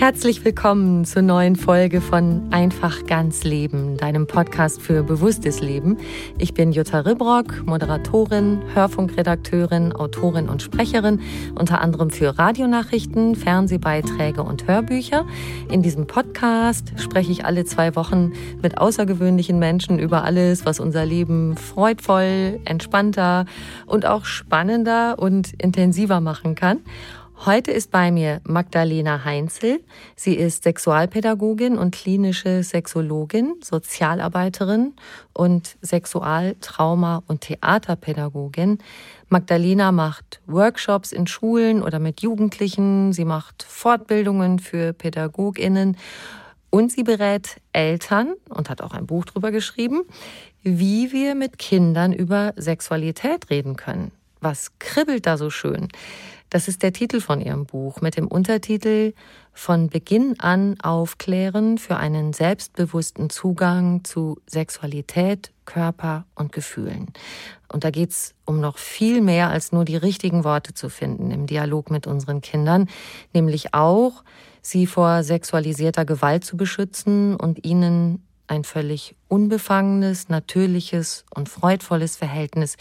[0.00, 5.98] Herzlich willkommen zur neuen Folge von Einfach ganz Leben, deinem Podcast für bewusstes Leben.
[6.38, 11.20] Ich bin Jutta Ribrock, Moderatorin, Hörfunkredakteurin, Autorin und Sprecherin,
[11.54, 15.26] unter anderem für Radionachrichten, Fernsehbeiträge und Hörbücher.
[15.70, 21.04] In diesem Podcast spreche ich alle zwei Wochen mit außergewöhnlichen Menschen über alles, was unser
[21.04, 23.44] Leben freudvoll, entspannter
[23.84, 26.78] und auch spannender und intensiver machen kann.
[27.46, 29.80] Heute ist bei mir Magdalena Heinzel.
[30.14, 34.92] Sie ist Sexualpädagogin und klinische Sexologin, Sozialarbeiterin
[35.32, 38.76] und Sexualtrauma- und Theaterpädagogin.
[39.30, 43.14] Magdalena macht Workshops in Schulen oder mit Jugendlichen.
[43.14, 45.96] Sie macht Fortbildungen für Pädagoginnen
[46.68, 50.02] und sie berät Eltern und hat auch ein Buch darüber geschrieben,
[50.62, 54.12] wie wir mit Kindern über Sexualität reden können.
[54.42, 55.88] Was kribbelt da so schön?
[56.50, 59.14] Das ist der Titel von ihrem Buch mit dem Untertitel
[59.52, 67.12] Von Beginn an aufklären für einen selbstbewussten Zugang zu Sexualität, Körper und Gefühlen.
[67.72, 71.46] Und da geht's um noch viel mehr als nur die richtigen Worte zu finden im
[71.46, 72.88] Dialog mit unseren Kindern,
[73.32, 74.24] nämlich auch,
[74.60, 82.76] sie vor sexualisierter Gewalt zu beschützen und ihnen ein völlig unbefangenes, natürliches und freudvolles Verhältnis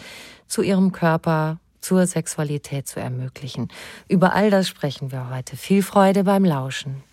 [0.48, 3.70] zu ihrem Körper zur Sexualität zu ermöglichen.
[4.08, 5.58] Über all das sprechen wir heute.
[5.58, 7.04] Viel Freude beim Lauschen.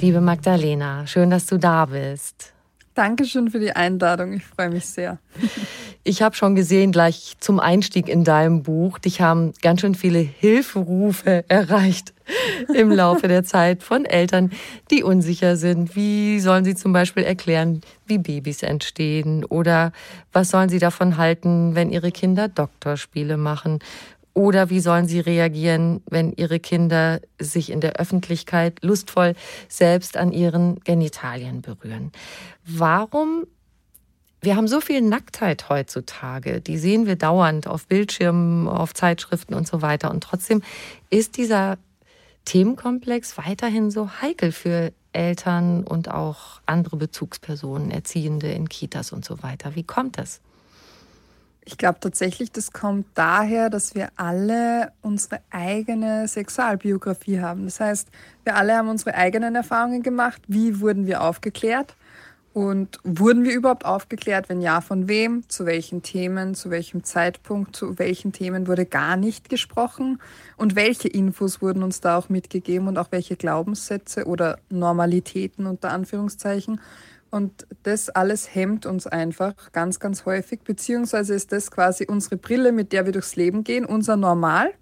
[0.00, 2.52] Liebe Magdalena, schön, dass du da bist.
[2.94, 4.34] Dankeschön für die Einladung.
[4.34, 5.18] Ich freue mich sehr.
[6.08, 10.20] Ich habe schon gesehen, gleich zum Einstieg in deinem Buch, dich haben ganz schön viele
[10.20, 12.14] Hilferufe erreicht
[12.72, 14.52] im Laufe der Zeit von Eltern,
[14.92, 15.96] die unsicher sind.
[15.96, 19.44] Wie sollen sie zum Beispiel erklären, wie Babys entstehen?
[19.44, 19.90] Oder
[20.32, 23.80] was sollen sie davon halten, wenn ihre Kinder Doktorspiele machen?
[24.32, 29.34] Oder wie sollen sie reagieren, wenn ihre Kinder sich in der Öffentlichkeit lustvoll
[29.68, 32.12] selbst an ihren Genitalien berühren?
[32.64, 33.46] Warum
[34.40, 39.66] wir haben so viel Nacktheit heutzutage, die sehen wir dauernd auf Bildschirmen, auf Zeitschriften und
[39.66, 40.10] so weiter.
[40.10, 40.62] Und trotzdem
[41.10, 41.78] ist dieser
[42.44, 49.42] Themenkomplex weiterhin so heikel für Eltern und auch andere Bezugspersonen, Erziehende in Kitas und so
[49.42, 49.74] weiter.
[49.74, 50.40] Wie kommt das?
[51.64, 57.64] Ich glaube tatsächlich, das kommt daher, dass wir alle unsere eigene Sexualbiografie haben.
[57.64, 58.08] Das heißt,
[58.44, 60.40] wir alle haben unsere eigenen Erfahrungen gemacht.
[60.46, 61.96] Wie wurden wir aufgeklärt?
[62.56, 64.48] Und wurden wir überhaupt aufgeklärt?
[64.48, 65.46] Wenn ja, von wem?
[65.46, 66.54] Zu welchen Themen?
[66.54, 67.76] Zu welchem Zeitpunkt?
[67.76, 70.22] Zu welchen Themen wurde gar nicht gesprochen?
[70.56, 75.90] Und welche Infos wurden uns da auch mitgegeben und auch welche Glaubenssätze oder Normalitäten unter
[75.90, 76.80] Anführungszeichen?
[77.28, 82.72] Und das alles hemmt uns einfach ganz, ganz häufig, beziehungsweise ist das quasi unsere Brille,
[82.72, 84.72] mit der wir durchs Leben gehen, unser Normal.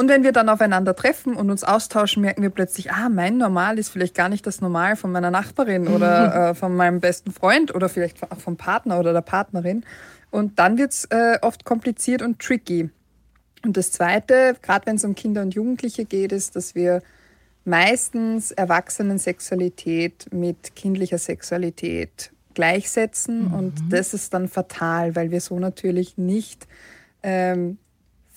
[0.00, 3.78] Und wenn wir dann aufeinander treffen und uns austauschen, merken wir plötzlich, ah, mein Normal
[3.78, 7.74] ist vielleicht gar nicht das Normal von meiner Nachbarin oder äh, von meinem besten Freund
[7.74, 9.84] oder vielleicht auch vom Partner oder der Partnerin.
[10.30, 12.88] Und dann wird's äh, oft kompliziert und tricky.
[13.62, 17.02] Und das Zweite, gerade wenn es um Kinder und Jugendliche geht, ist, dass wir
[17.66, 23.54] meistens Erwachsenensexualität mit kindlicher Sexualität gleichsetzen mhm.
[23.54, 26.66] und das ist dann fatal, weil wir so natürlich nicht
[27.22, 27.76] ähm,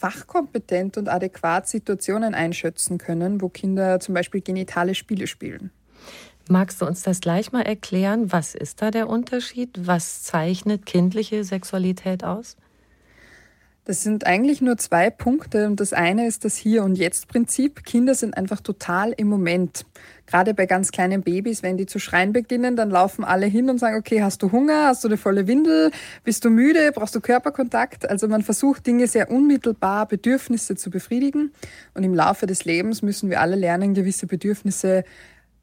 [0.04, 5.72] fachkompetent und adäquat Situationen einschätzen können, wo Kinder zum Beispiel genitale Spiele spielen.
[6.50, 8.34] Magst du uns das gleich mal erklären?
[8.34, 9.70] Was ist da der Unterschied?
[9.88, 12.58] Was zeichnet kindliche Sexualität aus?
[13.86, 17.84] Das sind eigentlich nur zwei Punkte und das eine ist das Hier- und Jetzt-Prinzip.
[17.84, 19.86] Kinder sind einfach total im Moment.
[20.26, 23.80] Gerade bei ganz kleinen Babys, wenn die zu schreien beginnen, dann laufen alle hin und
[23.80, 25.92] sagen, okay, hast du Hunger, hast du eine volle Windel,
[26.24, 28.10] bist du müde, brauchst du Körperkontakt?
[28.10, 31.52] Also man versucht Dinge sehr unmittelbar, Bedürfnisse zu befriedigen
[31.94, 35.04] und im Laufe des Lebens müssen wir alle lernen, gewisse Bedürfnisse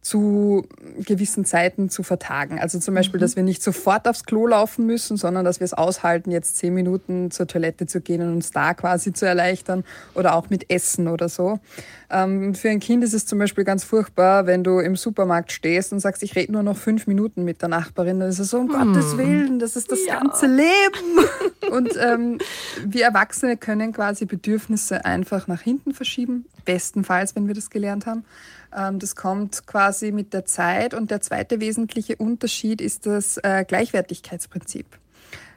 [0.02, 0.66] zu
[1.04, 2.58] gewissen Zeiten zu vertagen.
[2.58, 3.22] Also zum Beispiel, mhm.
[3.22, 6.72] dass wir nicht sofort aufs Klo laufen müssen, sondern dass wir es aushalten, jetzt zehn
[6.72, 11.06] Minuten zur Toilette zu gehen und uns da quasi zu erleichtern oder auch mit Essen
[11.06, 11.60] oder so.
[12.08, 15.92] Ähm, für ein Kind ist es zum Beispiel ganz furchtbar, wenn du im Supermarkt stehst
[15.92, 18.20] und sagst, ich rede nur noch fünf Minuten mit der Nachbarin.
[18.20, 18.94] Dann ist es so, um mhm.
[18.94, 20.18] Gottes Willen, das ist das ja.
[20.18, 21.28] ganze Leben.
[21.70, 22.38] und ähm,
[22.84, 28.24] wir Erwachsene können quasi Bedürfnisse einfach nach hinten verschieben, bestenfalls, wenn wir das gelernt haben.
[28.76, 30.94] Ähm, das kommt quasi mit der Zeit.
[30.94, 34.86] Und der zweite wesentliche Unterschied ist das äh, Gleichwertigkeitsprinzip.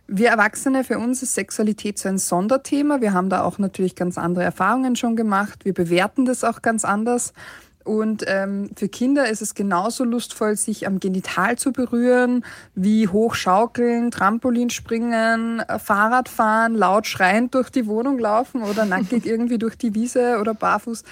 [0.07, 2.99] Wir Erwachsene, für uns ist Sexualität so ein Sonderthema.
[2.99, 5.63] Wir haben da auch natürlich ganz andere Erfahrungen schon gemacht.
[5.63, 7.33] Wir bewerten das auch ganz anders.
[7.83, 12.45] Und ähm, für Kinder ist es genauso lustvoll, sich am Genital zu berühren,
[12.75, 19.75] wie hochschaukeln, Trampolinspringen, äh, Fahrradfahren, laut schreiend durch die Wohnung laufen oder nackig irgendwie durch
[19.75, 21.03] die Wiese oder barfuß.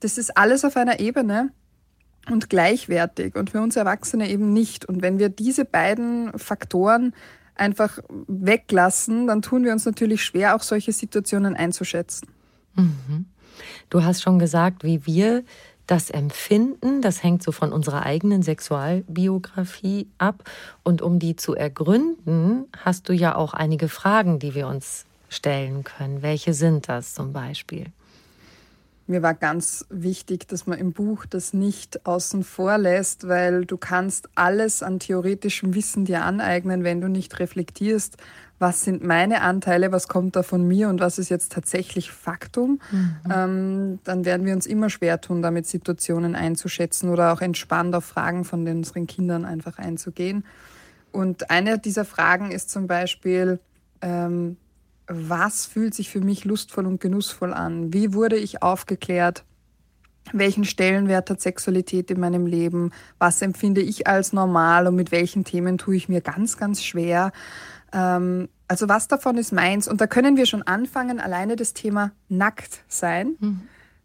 [0.00, 1.50] Das ist alles auf einer Ebene
[2.30, 4.84] und gleichwertig und für uns Erwachsene eben nicht.
[4.84, 7.14] Und wenn wir diese beiden Faktoren
[7.54, 12.28] einfach weglassen, dann tun wir uns natürlich schwer, auch solche Situationen einzuschätzen.
[12.74, 13.26] Mhm.
[13.90, 15.42] Du hast schon gesagt, wie wir
[15.88, 20.44] das Empfinden, das hängt so von unserer eigenen Sexualbiografie ab.
[20.84, 25.84] Und um die zu ergründen, hast du ja auch einige Fragen, die wir uns stellen
[25.84, 26.22] können.
[26.22, 27.86] Welche sind das zum Beispiel?
[29.08, 33.78] mir war ganz wichtig, dass man im Buch das nicht außen vor lässt, weil du
[33.78, 38.18] kannst alles an theoretischem Wissen dir aneignen, wenn du nicht reflektierst,
[38.58, 42.80] was sind meine Anteile, was kommt da von mir und was ist jetzt tatsächlich Faktum,
[42.90, 43.16] mhm.
[43.32, 48.04] ähm, dann werden wir uns immer schwer tun, damit Situationen einzuschätzen oder auch entspannt auf
[48.04, 50.44] Fragen von unseren Kindern einfach einzugehen.
[51.12, 53.60] Und eine dieser Fragen ist zum Beispiel,
[54.02, 54.56] ähm,
[55.06, 57.92] was fühlt sich für mich lustvoll und genussvoll an?
[57.92, 59.44] Wie wurde ich aufgeklärt?
[60.32, 62.92] Welchen Stellenwert hat Sexualität in meinem Leben?
[63.18, 67.32] Was empfinde ich als normal und mit welchen Themen tue ich mir ganz, ganz schwer?
[67.92, 69.88] Ähm, also was davon ist meins?
[69.88, 73.36] Und da können wir schon anfangen, alleine das Thema nackt sein.
[73.40, 73.60] Mhm.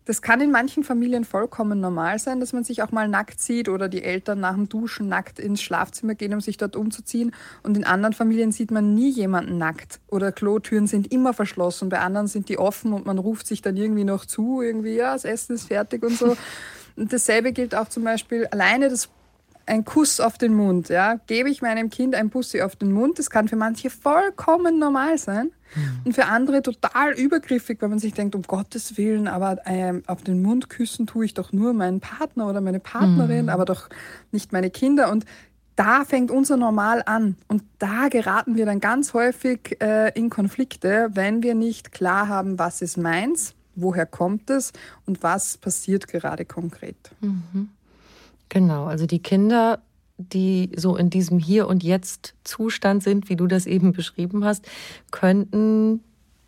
[0.06, 3.70] Das kann in manchen Familien vollkommen normal sein, dass man sich auch mal nackt sieht
[3.70, 7.34] oder die Eltern nach dem Duschen nackt ins Schlafzimmer gehen, um sich dort umzuziehen.
[7.64, 11.88] Und in anderen Familien sieht man nie jemanden nackt oder Klotüren sind immer verschlossen.
[11.88, 15.14] Bei anderen sind die offen und man ruft sich dann irgendwie noch zu, irgendwie, ja,
[15.14, 16.36] das Essen ist fertig und so.
[16.96, 19.10] Und dasselbe gilt auch zum Beispiel alleine das
[19.66, 23.20] ein Kuss auf den Mund, ja, gebe ich meinem Kind ein Bussi auf den Mund,
[23.20, 26.02] das kann für manche vollkommen normal sein mhm.
[26.06, 30.24] und für andere total übergriffig, weil man sich denkt, um Gottes Willen, aber ähm, auf
[30.24, 33.50] den Mund küssen tue ich doch nur meinen Partner oder meine Partnerin, mhm.
[33.50, 33.90] aber doch
[34.32, 35.26] nicht meine Kinder und
[35.76, 41.10] da fängt unser Normal an und da geraten wir dann ganz häufig äh, in Konflikte,
[41.14, 44.72] wenn wir nicht klar haben, was ist meins, woher kommt es
[45.06, 47.12] und was passiert gerade konkret.
[47.22, 47.70] Mhm.
[48.54, 49.80] Genau, also die Kinder,
[50.20, 54.68] die so in diesem Hier und Jetzt Zustand sind, wie du das eben beschrieben hast,
[55.10, 56.02] könnten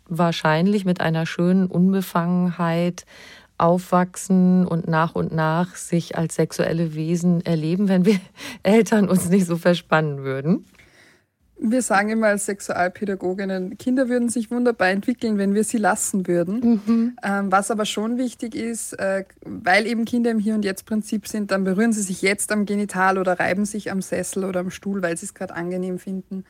[0.08, 3.06] wahrscheinlich mit einer schönen Unbefangenheit
[3.58, 8.20] aufwachsen und nach und nach sich als sexuelle Wesen erleben, wenn wir
[8.62, 10.64] Eltern uns nicht so verspannen würden.
[11.58, 16.80] Wir sagen immer als Sexualpädagoginnen, Kinder würden sich wunderbar entwickeln, wenn wir sie lassen würden.
[16.84, 17.16] Mhm.
[17.22, 21.50] Ähm, was aber schon wichtig ist, äh, weil eben Kinder im Hier- und Jetzt-Prinzip sind,
[21.50, 25.02] dann berühren sie sich jetzt am Genital oder reiben sich am Sessel oder am Stuhl,
[25.02, 26.44] weil sie es gerade angenehm finden.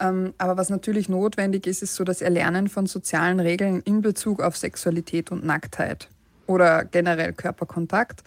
[0.00, 4.40] Ähm, aber was natürlich notwendig ist, ist so das Erlernen von sozialen Regeln in Bezug
[4.42, 6.08] auf Sexualität und Nacktheit
[6.46, 8.22] oder generell Körperkontakt.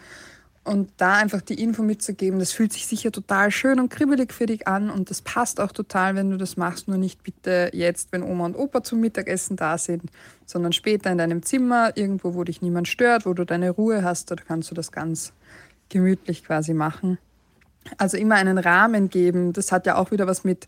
[0.63, 4.46] Und da einfach die Info mitzugeben, das fühlt sich sicher total schön und kribbelig für
[4.46, 6.88] dich an und das passt auch total, wenn du das machst.
[6.88, 10.04] Nur nicht bitte jetzt, wenn Oma und Opa zum Mittagessen da sind,
[10.46, 14.32] sondern später in deinem Zimmer, irgendwo, wo dich niemand stört, wo du deine Ruhe hast,
[14.32, 15.34] da kannst du das ganz
[15.88, 17.18] gemütlich quasi machen.
[17.98, 19.54] Also immer einen Rahmen geben.
[19.54, 20.68] Das hat ja auch wieder was mit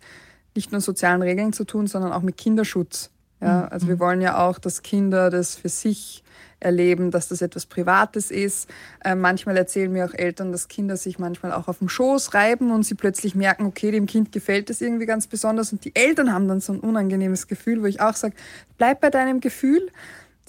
[0.56, 3.12] nicht nur sozialen Regeln zu tun, sondern auch mit Kinderschutz.
[3.42, 6.24] Ja, also wir wollen ja auch, dass Kinder das für sich
[6.62, 8.70] erleben, dass das etwas Privates ist.
[9.04, 12.72] Äh, manchmal erzählen mir auch Eltern, dass Kinder sich manchmal auch auf dem Schoß reiben
[12.72, 16.32] und sie plötzlich merken, okay, dem Kind gefällt das irgendwie ganz besonders und die Eltern
[16.32, 18.36] haben dann so ein unangenehmes Gefühl, wo ich auch sage,
[18.78, 19.90] bleib bei deinem Gefühl.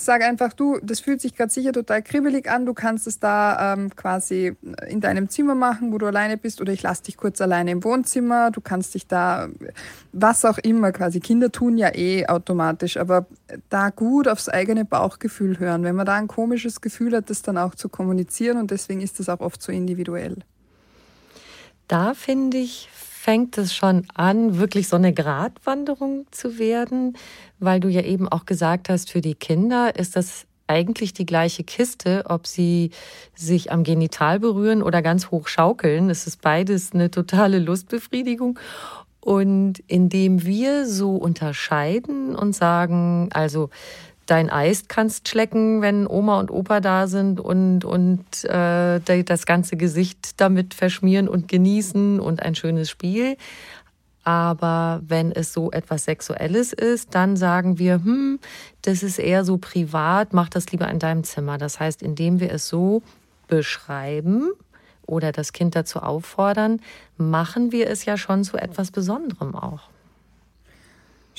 [0.04, 3.74] Sag einfach, du, das fühlt sich gerade sicher total kribbelig an, du kannst es da
[3.74, 4.56] ähm, quasi
[4.88, 7.84] in deinem Zimmer machen, wo du alleine bist, oder ich lasse dich kurz alleine im
[7.84, 9.48] Wohnzimmer, du kannst dich da,
[10.12, 11.20] was auch immer quasi.
[11.20, 13.26] Kinder tun ja eh automatisch, aber
[13.68, 15.84] da gut aufs eigene Bauchgefühl hören.
[15.84, 19.20] Wenn man da ein komisches Gefühl hat, das dann auch zu kommunizieren und deswegen ist
[19.20, 20.38] das auch oft so individuell.
[21.86, 22.88] Da finde ich,
[23.22, 27.16] fängt es schon an, wirklich so eine Gratwanderung zu werden,
[27.60, 31.62] weil du ja eben auch gesagt hast, für die Kinder ist das eigentlich die gleiche
[31.62, 32.90] Kiste, ob sie
[33.36, 36.10] sich am Genital berühren oder ganz hoch schaukeln.
[36.10, 38.58] Es ist beides eine totale Lustbefriedigung.
[39.20, 43.70] Und indem wir so unterscheiden und sagen, also
[44.26, 49.76] dein Eis kannst schlecken, wenn Oma und Opa da sind und, und äh, das ganze
[49.76, 53.36] Gesicht damit verschmieren und genießen und ein schönes Spiel.
[54.24, 58.38] Aber wenn es so etwas Sexuelles ist, dann sagen wir, hm,
[58.82, 61.58] das ist eher so privat, mach das lieber in deinem Zimmer.
[61.58, 63.02] Das heißt, indem wir es so
[63.48, 64.52] beschreiben
[65.06, 66.80] oder das Kind dazu auffordern,
[67.16, 69.91] machen wir es ja schon zu etwas Besonderem auch.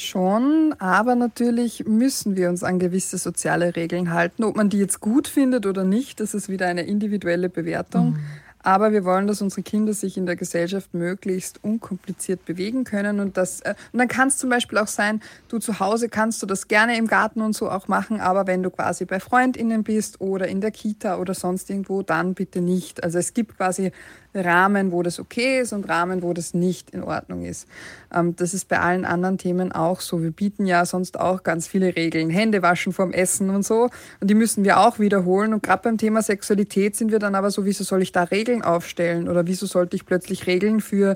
[0.03, 4.43] Schon, aber natürlich müssen wir uns an gewisse soziale Regeln halten.
[4.43, 8.11] Ob man die jetzt gut findet oder nicht, das ist wieder eine individuelle Bewertung.
[8.11, 8.19] Mhm.
[8.65, 13.19] Aber wir wollen, dass unsere Kinder sich in der Gesellschaft möglichst unkompliziert bewegen können.
[13.19, 16.41] Und, das, äh, und dann kann es zum Beispiel auch sein, du zu Hause kannst
[16.41, 19.83] du das gerne im Garten und so auch machen, aber wenn du quasi bei FreundInnen
[19.83, 23.03] bist oder in der Kita oder sonst irgendwo, dann bitte nicht.
[23.03, 23.91] Also es gibt quasi
[24.33, 27.67] Rahmen, wo das okay ist und Rahmen, wo das nicht in Ordnung ist.
[28.13, 30.21] Ähm, das ist bei allen anderen Themen auch so.
[30.21, 32.29] Wir bieten ja sonst auch ganz viele Regeln.
[32.29, 33.89] Hände waschen vorm Essen und so.
[34.19, 35.53] Und die müssen wir auch wiederholen.
[35.53, 38.61] Und gerade beim Thema Sexualität sind wir dann aber so, wieso soll ich da Regeln
[38.61, 39.27] aufstellen?
[39.29, 41.15] Oder wieso sollte ich plötzlich Regeln für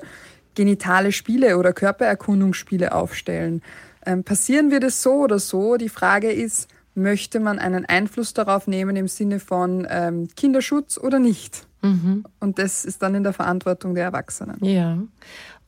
[0.54, 3.62] genitale Spiele oder Körpererkundungsspiele aufstellen?
[4.04, 5.76] Ähm, passieren wir das so oder so?
[5.76, 11.18] Die Frage ist, möchte man einen Einfluss darauf nehmen im Sinne von ähm, Kinderschutz oder
[11.18, 11.67] nicht?
[11.82, 12.24] Mhm.
[12.40, 14.62] Und das ist dann in der Verantwortung der Erwachsenen.
[14.64, 14.98] Ja.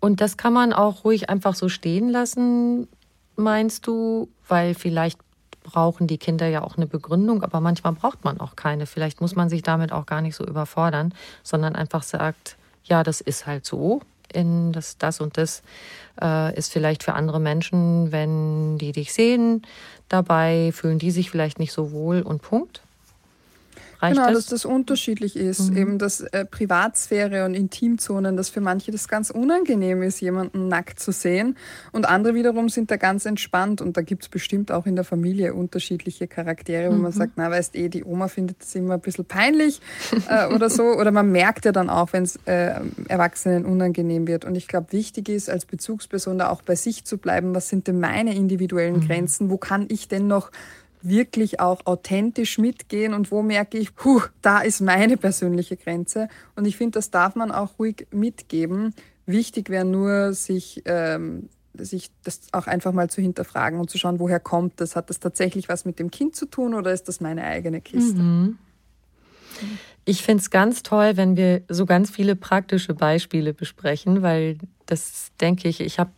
[0.00, 2.88] Und das kann man auch ruhig einfach so stehen lassen,
[3.37, 4.29] meinst du?
[4.49, 5.19] Weil vielleicht
[5.62, 8.87] brauchen die Kinder ja auch eine Begründung, aber manchmal braucht man auch keine.
[8.87, 13.21] Vielleicht muss man sich damit auch gar nicht so überfordern, sondern einfach sagt, ja, das
[13.21, 14.00] ist halt so.
[14.33, 15.62] In das, das und das
[16.23, 19.62] äh, ist vielleicht für andere Menschen, wenn die dich sehen,
[20.09, 22.81] dabei fühlen die sich vielleicht nicht so wohl und Punkt.
[24.00, 24.47] Reicht genau, das?
[24.47, 25.71] dass das unterschiedlich ist.
[25.71, 25.76] Mhm.
[25.76, 31.00] Eben, dass äh, Privatsphäre und Intimzonen, dass für manche das ganz unangenehm ist, jemanden nackt
[31.00, 31.57] zu sehen.
[31.92, 33.83] Und andere wiederum sind da ganz entspannt.
[33.83, 37.02] Und da gibt es bestimmt auch in der Familie unterschiedliche Charaktere, wo mhm.
[37.02, 39.80] man sagt, na, weißt eh, die Oma findet das immer ein bisschen peinlich
[40.28, 40.85] äh, oder so.
[40.85, 44.47] Oder man merkt ja dann auch, wenn es äh, Erwachsenen unangenehm wird.
[44.47, 47.54] Und ich glaube, wichtig ist, als Bezugsperson da auch bei sich zu bleiben.
[47.54, 49.07] Was sind denn meine individuellen mhm.
[49.07, 49.50] Grenzen?
[49.50, 50.50] Wo kann ich denn noch
[51.02, 56.28] wirklich auch authentisch mitgehen und wo merke ich, puh, da ist meine persönliche Grenze.
[56.57, 58.95] Und ich finde, das darf man auch ruhig mitgeben.
[59.26, 64.19] Wichtig wäre nur, sich, ähm, sich das auch einfach mal zu hinterfragen und zu schauen,
[64.19, 64.97] woher kommt das?
[64.97, 68.21] Hat das tatsächlich was mit dem Kind zu tun oder ist das meine eigene Kiste?
[68.21, 68.59] Mhm.
[70.04, 75.30] Ich finde es ganz toll, wenn wir so ganz viele praktische Beispiele besprechen, weil das
[75.40, 76.11] denke ich, ich habe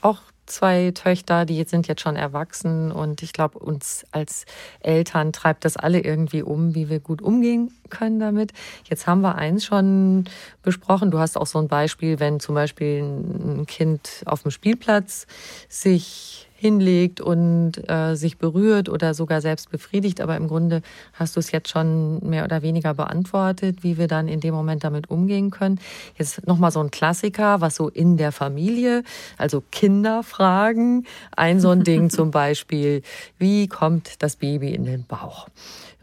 [0.00, 4.44] auch zwei Töchter, die sind jetzt schon erwachsen und ich glaube, uns als
[4.80, 8.52] Eltern treibt das alle irgendwie um, wie wir gut umgehen können damit.
[8.84, 10.24] Jetzt haben wir eins schon
[10.62, 11.10] besprochen.
[11.10, 15.26] Du hast auch so ein Beispiel, wenn zum Beispiel ein Kind auf dem Spielplatz
[15.68, 20.20] sich hinlegt und äh, sich berührt oder sogar selbst befriedigt.
[20.20, 24.26] Aber im Grunde hast du es jetzt schon mehr oder weniger beantwortet, wie wir dann
[24.26, 25.78] in dem Moment damit umgehen können.
[26.16, 29.04] Jetzt nochmal so ein Klassiker, was so in der Familie,
[29.36, 31.06] also Kinder fragen.
[31.36, 33.02] Ein so ein Ding zum Beispiel,
[33.38, 35.46] wie kommt das Baby in den Bauch?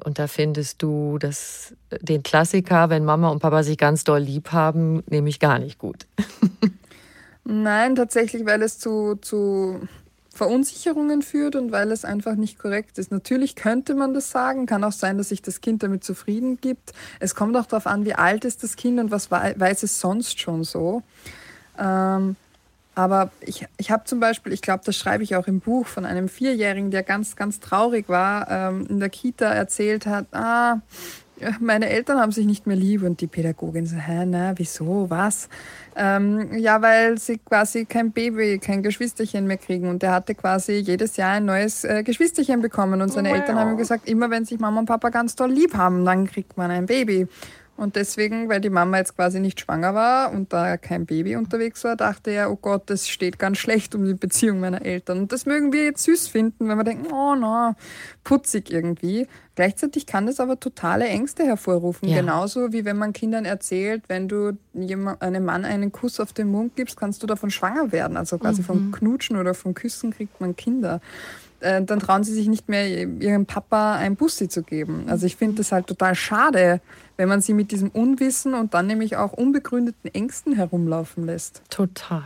[0.05, 4.53] Und da findest du das, den Klassiker, wenn Mama und Papa sich ganz doll lieb
[4.53, 6.07] haben, nämlich gar nicht gut.
[7.43, 9.81] Nein, tatsächlich, weil es zu, zu
[10.35, 13.09] Verunsicherungen führt und weil es einfach nicht korrekt ist.
[13.09, 16.91] Natürlich könnte man das sagen, kann auch sein, dass sich das Kind damit zufrieden gibt.
[17.21, 20.41] Es kommt auch darauf an, wie alt ist das Kind und was weiß es sonst
[20.41, 21.03] schon so.
[21.79, 22.35] Ähm,
[22.95, 26.05] aber ich, ich habe zum Beispiel, ich glaube, das schreibe ich auch im Buch von
[26.05, 30.81] einem Vierjährigen, der ganz, ganz traurig war, ähm, in der Kita erzählt hat, ah,
[31.59, 35.49] meine Eltern haben sich nicht mehr lieb und die Pädagogin so, hä, na, wieso, was?
[35.95, 40.73] Ähm, ja, weil sie quasi kein Baby, kein Geschwisterchen mehr kriegen und er hatte quasi
[40.73, 43.37] jedes Jahr ein neues äh, Geschwisterchen bekommen und seine wow.
[43.37, 46.27] Eltern haben ihm gesagt, immer wenn sich Mama und Papa ganz toll lieb haben, dann
[46.27, 47.27] kriegt man ein Baby.
[47.77, 51.84] Und deswegen, weil die Mama jetzt quasi nicht schwanger war und da kein Baby unterwegs
[51.84, 55.20] war, dachte er, oh Gott, das steht ganz schlecht um die Beziehung meiner Eltern.
[55.20, 57.75] Und das mögen wir jetzt süß finden, wenn wir denken, oh na,
[58.24, 59.27] putzig irgendwie.
[59.55, 62.08] Gleichzeitig kann das aber totale Ängste hervorrufen.
[62.08, 62.22] Ja.
[62.22, 64.58] Genauso wie wenn man Kindern erzählt, wenn du
[65.20, 68.15] einem Mann einen Kuss auf den Mund gibst, kannst du davon schwanger werden.
[68.15, 68.65] Also quasi mhm.
[68.65, 71.01] vom Knutschen oder vom Küssen kriegt man Kinder.
[71.59, 75.05] Äh, dann trauen sie sich nicht mehr, ihrem Papa ein Bussi zu geben.
[75.07, 76.81] Also ich finde das halt total schade,
[77.17, 81.62] wenn man sie mit diesem Unwissen und dann nämlich auch unbegründeten Ängsten herumlaufen lässt.
[81.69, 82.24] Total.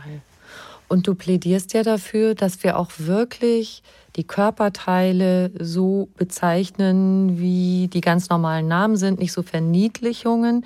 [0.88, 3.84] Und du plädierst ja dafür, dass wir auch wirklich
[4.16, 10.64] die Körperteile so bezeichnen, wie die ganz normalen Namen sind, nicht so Verniedlichungen.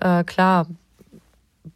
[0.00, 0.66] Äh, klar,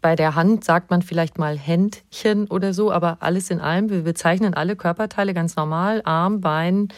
[0.00, 4.02] bei der Hand sagt man vielleicht mal Händchen oder so, aber alles in allem, wir
[4.02, 6.88] bezeichnen alle Körperteile ganz normal, Arm, Bein,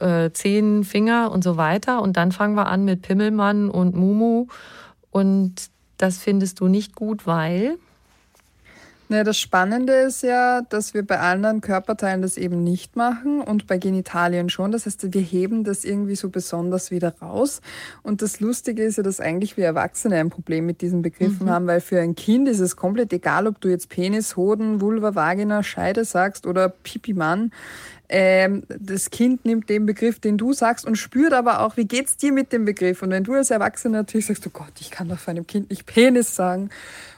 [0.00, 2.02] äh, Zehen, Finger und so weiter.
[2.02, 4.46] Und dann fangen wir an mit Pimmelmann und Mumu.
[5.10, 7.78] Und das findest du nicht gut, weil
[9.14, 13.68] naja, das Spannende ist ja, dass wir bei anderen Körperteilen das eben nicht machen und
[13.68, 14.72] bei Genitalien schon.
[14.72, 17.60] Das heißt, wir heben das irgendwie so besonders wieder raus.
[18.02, 21.50] Und das Lustige ist ja, dass eigentlich wir Erwachsene ein Problem mit diesen Begriffen mhm.
[21.50, 25.14] haben, weil für ein Kind ist es komplett egal, ob du jetzt Penis, Hoden, Vulva,
[25.14, 27.52] Vagina, Scheide sagst oder Pipi-Mann.
[28.08, 32.16] Ähm, das Kind nimmt den Begriff, den du sagst und spürt aber auch, wie geht's
[32.16, 33.00] dir mit dem Begriff?
[33.00, 35.70] Und wenn du als Erwachsener natürlich sagst, oh Gott, ich kann doch von einem Kind
[35.70, 36.70] nicht Penis sagen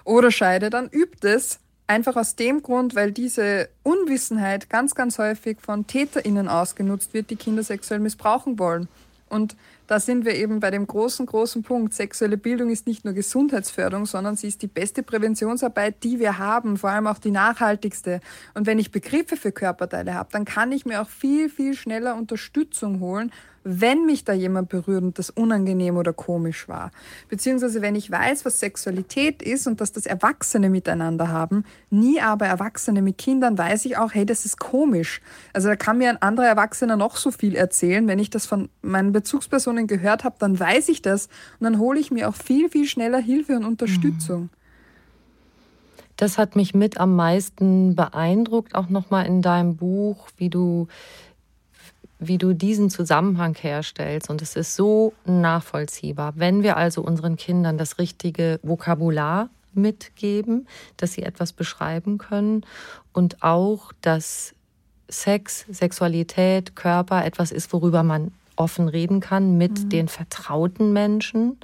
[0.04, 5.58] oder Scheide, dann übt es Einfach aus dem Grund, weil diese Unwissenheit ganz, ganz häufig
[5.60, 8.88] von TäterInnen ausgenutzt wird, die Kinder sexuell missbrauchen wollen.
[9.28, 11.94] Und da sind wir eben bei dem großen, großen Punkt.
[11.94, 16.76] Sexuelle Bildung ist nicht nur Gesundheitsförderung, sondern sie ist die beste Präventionsarbeit, die wir haben,
[16.76, 18.20] vor allem auch die nachhaltigste.
[18.54, 22.16] Und wenn ich Begriffe für Körperteile habe, dann kann ich mir auch viel, viel schneller
[22.16, 23.32] Unterstützung holen
[23.68, 26.92] wenn mich da jemand berührt und das unangenehm oder komisch war.
[27.28, 32.46] Beziehungsweise wenn ich weiß, was Sexualität ist und dass das Erwachsene miteinander haben, nie aber
[32.46, 35.20] Erwachsene mit Kindern, weiß ich auch, hey, das ist komisch.
[35.52, 38.06] Also da kann mir ein anderer Erwachsener noch so viel erzählen.
[38.06, 41.26] Wenn ich das von meinen Bezugspersonen gehört habe, dann weiß ich das
[41.58, 44.48] und dann hole ich mir auch viel, viel schneller Hilfe und Unterstützung.
[46.16, 50.88] Das hat mich mit am meisten beeindruckt, auch nochmal in deinem Buch, wie du
[52.18, 54.30] wie du diesen Zusammenhang herstellst.
[54.30, 56.34] Und es ist so nachvollziehbar.
[56.36, 62.64] Wenn wir also unseren Kindern das richtige Vokabular mitgeben, dass sie etwas beschreiben können
[63.12, 64.54] und auch, dass
[65.08, 69.88] Sex, Sexualität, Körper etwas ist, worüber man offen reden kann mit mhm.
[69.90, 71.58] den vertrauten Menschen,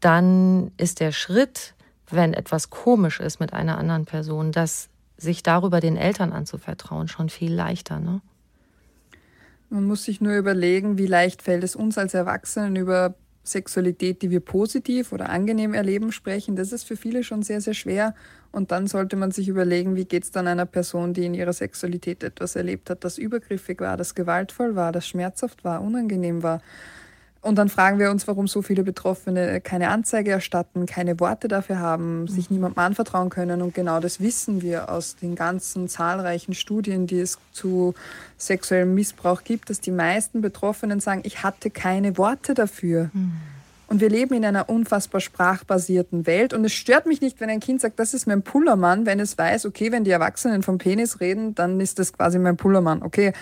[0.00, 1.74] dann ist der Schritt,
[2.10, 7.28] wenn etwas komisch ist mit einer anderen Person, dass sich darüber den Eltern anzuvertrauen, schon
[7.28, 8.00] viel leichter.
[8.00, 8.20] Ne?
[9.68, 14.30] Man muss sich nur überlegen, wie leicht fällt es uns als Erwachsenen über Sexualität, die
[14.30, 16.56] wir positiv oder angenehm erleben, sprechen.
[16.56, 18.14] Das ist für viele schon sehr, sehr schwer.
[18.52, 21.52] Und dann sollte man sich überlegen, wie geht es dann einer Person, die in ihrer
[21.52, 26.60] Sexualität etwas erlebt hat, das übergriffig war, das gewaltvoll war, das schmerzhaft war, unangenehm war.
[27.46, 31.78] Und dann fragen wir uns, warum so viele Betroffene keine Anzeige erstatten, keine Worte dafür
[31.78, 32.56] haben, sich mhm.
[32.56, 33.62] niemandem anvertrauen können.
[33.62, 37.94] Und genau das wissen wir aus den ganzen zahlreichen Studien, die es zu
[38.36, 43.10] sexuellem Missbrauch gibt, dass die meisten Betroffenen sagen, ich hatte keine Worte dafür.
[43.12, 43.34] Mhm.
[43.86, 46.52] Und wir leben in einer unfassbar sprachbasierten Welt.
[46.52, 49.38] Und es stört mich nicht, wenn ein Kind sagt, das ist mein Pullermann, wenn es
[49.38, 53.04] weiß, okay, wenn die Erwachsenen vom Penis reden, dann ist das quasi mein Pullermann.
[53.04, 53.32] Okay.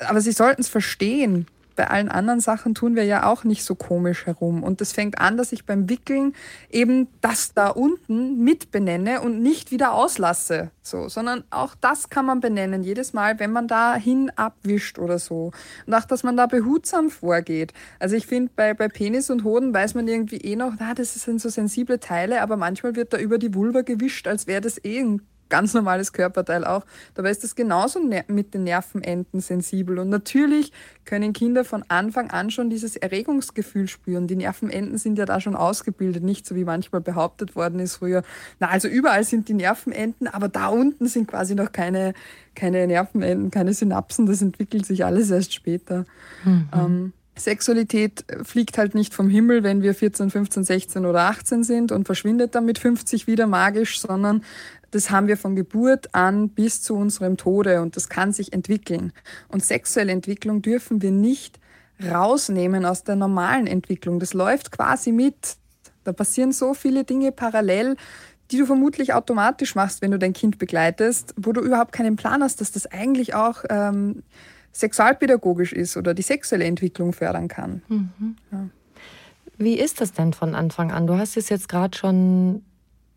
[0.00, 3.74] Aber sie sollten es verstehen bei allen anderen Sachen tun wir ja auch nicht so
[3.74, 4.62] komisch herum.
[4.62, 6.34] Und das fängt an, dass ich beim Wickeln
[6.70, 10.70] eben das da unten mit benenne und nicht wieder auslasse.
[10.82, 15.18] So, sondern auch das kann man benennen, jedes Mal, wenn man da hin abwischt oder
[15.18, 15.52] so.
[15.86, 17.72] Und auch, dass man da behutsam vorgeht.
[17.98, 21.14] Also ich finde, bei, bei Penis und Hoden weiß man irgendwie eh noch, na, das
[21.14, 24.82] sind so sensible Teile, aber manchmal wird da über die Vulva gewischt, als wäre das
[24.84, 26.86] eh ein ganz normales Körperteil auch.
[27.14, 29.98] Dabei ist das genauso mit den Nervenenden sensibel.
[29.98, 30.72] Und natürlich
[31.04, 34.26] können Kinder von Anfang an schon dieses Erregungsgefühl spüren.
[34.26, 38.22] Die Nervenenden sind ja da schon ausgebildet, nicht so wie manchmal behauptet worden ist früher.
[38.58, 42.14] Na, also überall sind die Nervenenden, aber da unten sind quasi noch keine,
[42.54, 44.26] keine Nervenenden, keine Synapsen.
[44.26, 46.06] Das entwickelt sich alles erst später.
[46.44, 46.68] Mhm.
[46.72, 51.92] Ähm, Sexualität fliegt halt nicht vom Himmel, wenn wir 14, 15, 16 oder 18 sind
[51.92, 54.44] und verschwindet dann mit 50 wieder magisch, sondern
[54.90, 59.12] das haben wir von Geburt an bis zu unserem Tode und das kann sich entwickeln.
[59.48, 61.60] Und sexuelle Entwicklung dürfen wir nicht
[62.02, 64.20] rausnehmen aus der normalen Entwicklung.
[64.20, 65.56] Das läuft quasi mit.
[66.04, 67.96] Da passieren so viele Dinge parallel,
[68.50, 72.42] die du vermutlich automatisch machst, wenn du dein Kind begleitest, wo du überhaupt keinen Plan
[72.42, 74.22] hast, dass das eigentlich auch ähm,
[74.72, 77.82] sexualpädagogisch ist oder die sexuelle Entwicklung fördern kann.
[77.88, 78.36] Mhm.
[78.50, 78.68] Ja.
[79.58, 81.06] Wie ist das denn von Anfang an?
[81.06, 82.64] Du hast es jetzt gerade schon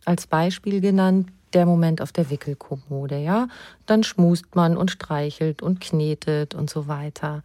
[0.05, 3.47] als Beispiel genannt, der Moment auf der Wickelkommode, ja?
[3.85, 7.43] Dann schmust man und streichelt und knetet und so weiter.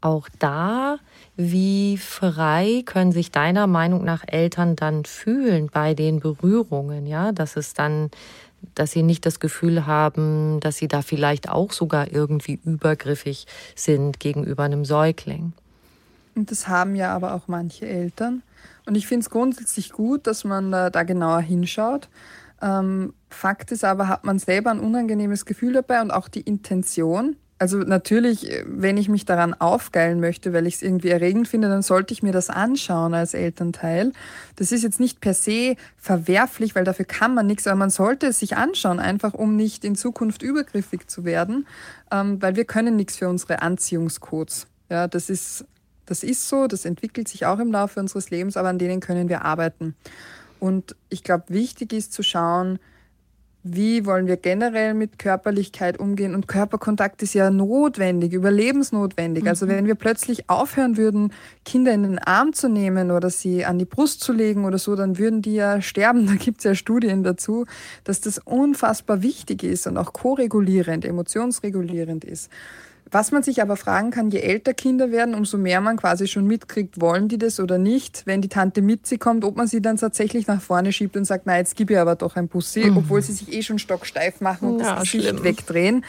[0.00, 0.98] Auch da,
[1.36, 7.32] wie frei können sich deiner Meinung nach Eltern dann fühlen bei den Berührungen, ja?
[7.32, 8.10] Dass es dann
[8.74, 14.20] dass sie nicht das Gefühl haben, dass sie da vielleicht auch sogar irgendwie übergriffig sind
[14.20, 15.52] gegenüber einem Säugling.
[16.34, 18.42] Und das haben ja aber auch manche Eltern.
[18.86, 22.08] Und ich finde es grundsätzlich gut, dass man da, da genauer hinschaut.
[22.60, 27.36] Ähm, Fakt ist aber, hat man selber ein unangenehmes Gefühl dabei und auch die Intention,
[27.58, 31.82] also natürlich, wenn ich mich daran aufgeilen möchte, weil ich es irgendwie erregend finde, dann
[31.82, 34.12] sollte ich mir das anschauen als Elternteil.
[34.56, 38.26] Das ist jetzt nicht per se verwerflich, weil dafür kann man nichts, aber man sollte
[38.26, 41.66] es sich anschauen, einfach um nicht in Zukunft übergriffig zu werden,
[42.10, 44.66] ähm, weil wir können nichts für unsere Anziehungscodes.
[44.90, 45.64] Ja, das ist,
[46.06, 49.28] das ist so, das entwickelt sich auch im Laufe unseres Lebens, aber an denen können
[49.28, 49.94] wir arbeiten.
[50.58, 52.78] Und ich glaube, wichtig ist zu schauen,
[53.66, 56.34] wie wollen wir generell mit Körperlichkeit umgehen?
[56.34, 59.48] Und Körperkontakt ist ja notwendig, überlebensnotwendig.
[59.48, 59.64] Also mhm.
[59.64, 61.32] Also wenn wir plötzlich aufhören würden,
[61.64, 64.94] Kinder in den Arm zu nehmen oder sie an die Brust zu legen oder so,
[64.96, 66.26] dann würden die ja sterben.
[66.34, 67.64] Da gibt es ja Studien dazu,
[68.02, 72.50] dass das unfassbar wichtig ist und auch koregulierend, emotionsregulierend ist.
[73.14, 76.48] Was man sich aber fragen kann, je älter Kinder werden, umso mehr man quasi schon
[76.48, 78.22] mitkriegt, wollen die das oder nicht.
[78.26, 81.24] Wenn die Tante mit sie kommt, ob man sie dann tatsächlich nach vorne schiebt und
[81.24, 82.96] sagt, na, jetzt gib ihr aber doch ein Bussi, mhm.
[82.96, 85.44] obwohl sie sich eh schon stocksteif machen und ja, das Gesicht schlimm.
[85.44, 86.04] wegdrehen.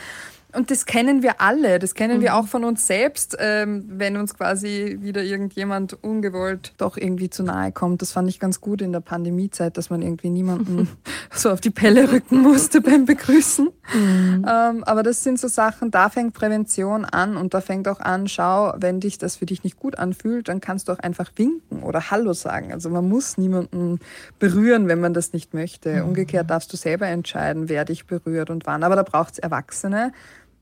[0.55, 2.21] Und das kennen wir alle, das kennen mhm.
[2.21, 7.43] wir auch von uns selbst, ähm, wenn uns quasi wieder irgendjemand ungewollt doch irgendwie zu
[7.43, 8.01] nahe kommt.
[8.01, 10.87] Das fand ich ganz gut in der Pandemiezeit, dass man irgendwie niemanden
[11.33, 13.69] so auf die Pelle rücken musste beim Begrüßen.
[13.93, 14.45] Mhm.
[14.47, 18.27] Ähm, aber das sind so Sachen, da fängt Prävention an und da fängt auch an,
[18.27, 21.83] schau, wenn dich das für dich nicht gut anfühlt, dann kannst du auch einfach winken
[21.83, 22.71] oder Hallo sagen.
[22.71, 23.99] Also man muss niemanden
[24.39, 26.01] berühren, wenn man das nicht möchte.
[26.01, 26.09] Mhm.
[26.09, 28.83] Umgekehrt darfst du selber entscheiden, wer dich berührt und wann.
[28.83, 30.11] Aber da braucht es Erwachsene,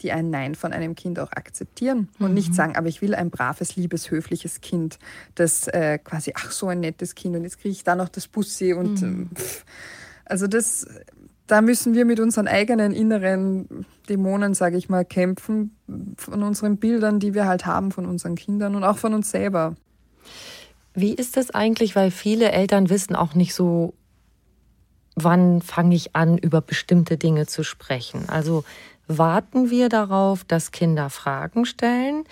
[0.02, 2.34] die ein Nein von einem Kind auch akzeptieren und mhm.
[2.34, 5.00] nicht sagen, aber ich will ein braves, liebes, höfliches Kind,
[5.36, 8.28] das äh, quasi, ach so ein nettes Kind und jetzt kriege ich da noch das
[8.28, 9.30] Bussi und mhm.
[9.32, 9.66] Äh, pff.
[10.26, 10.88] also das,
[11.48, 15.76] da müssen wir mit unseren eigenen inneren Dämonen, sage ich mal, kämpfen,
[16.18, 19.76] von unseren Bildern, die wir halt haben von unseren Kindern und auch von uns selber.
[20.94, 23.94] Wie ist das eigentlich, weil viele Eltern wissen auch nicht so,
[25.16, 28.30] wann fange ich an, über bestimmte Dinge zu sprechen?
[28.30, 28.64] Also
[29.08, 32.24] Warten wir darauf, dass Kinder Fragen stellen?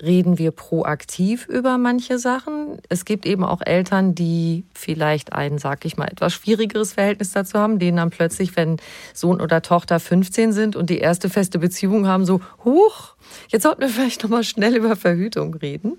[0.00, 2.80] Reden wir proaktiv über manche Sachen?
[2.88, 7.58] Es gibt eben auch Eltern, die vielleicht ein, sag ich mal, etwas schwierigeres Verhältnis dazu
[7.58, 8.76] haben, denen dann plötzlich, wenn
[9.12, 13.16] Sohn oder Tochter 15 sind und die erste feste Beziehung haben, so, huch,
[13.48, 15.98] jetzt sollten wir vielleicht nochmal schnell über Verhütung reden.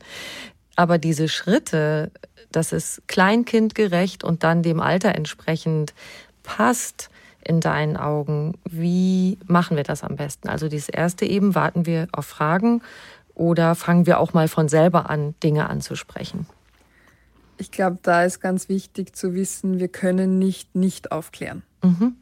[0.78, 2.10] Aber diese Schritte,
[2.54, 5.94] dass es kleinkindgerecht und dann dem Alter entsprechend
[6.42, 7.10] passt,
[7.50, 8.54] in deinen Augen?
[8.64, 10.48] Wie machen wir das am besten?
[10.48, 12.82] Also das erste eben, warten wir auf Fragen
[13.34, 16.46] oder fangen wir auch mal von selber an, Dinge anzusprechen?
[17.58, 21.64] Ich glaube, da ist ganz wichtig zu wissen, wir können nicht nicht aufklären.
[21.84, 22.16] Mhm.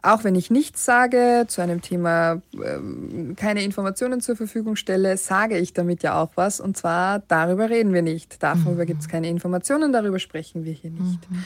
[0.00, 5.58] Auch wenn ich nichts sage, zu einem Thema äh, keine Informationen zur Verfügung stelle, sage
[5.58, 6.60] ich damit ja auch was.
[6.60, 8.42] Und zwar, darüber reden wir nicht.
[8.42, 8.86] Darüber mhm.
[8.86, 11.30] gibt es keine Informationen, darüber sprechen wir hier nicht.
[11.30, 11.44] Mhm.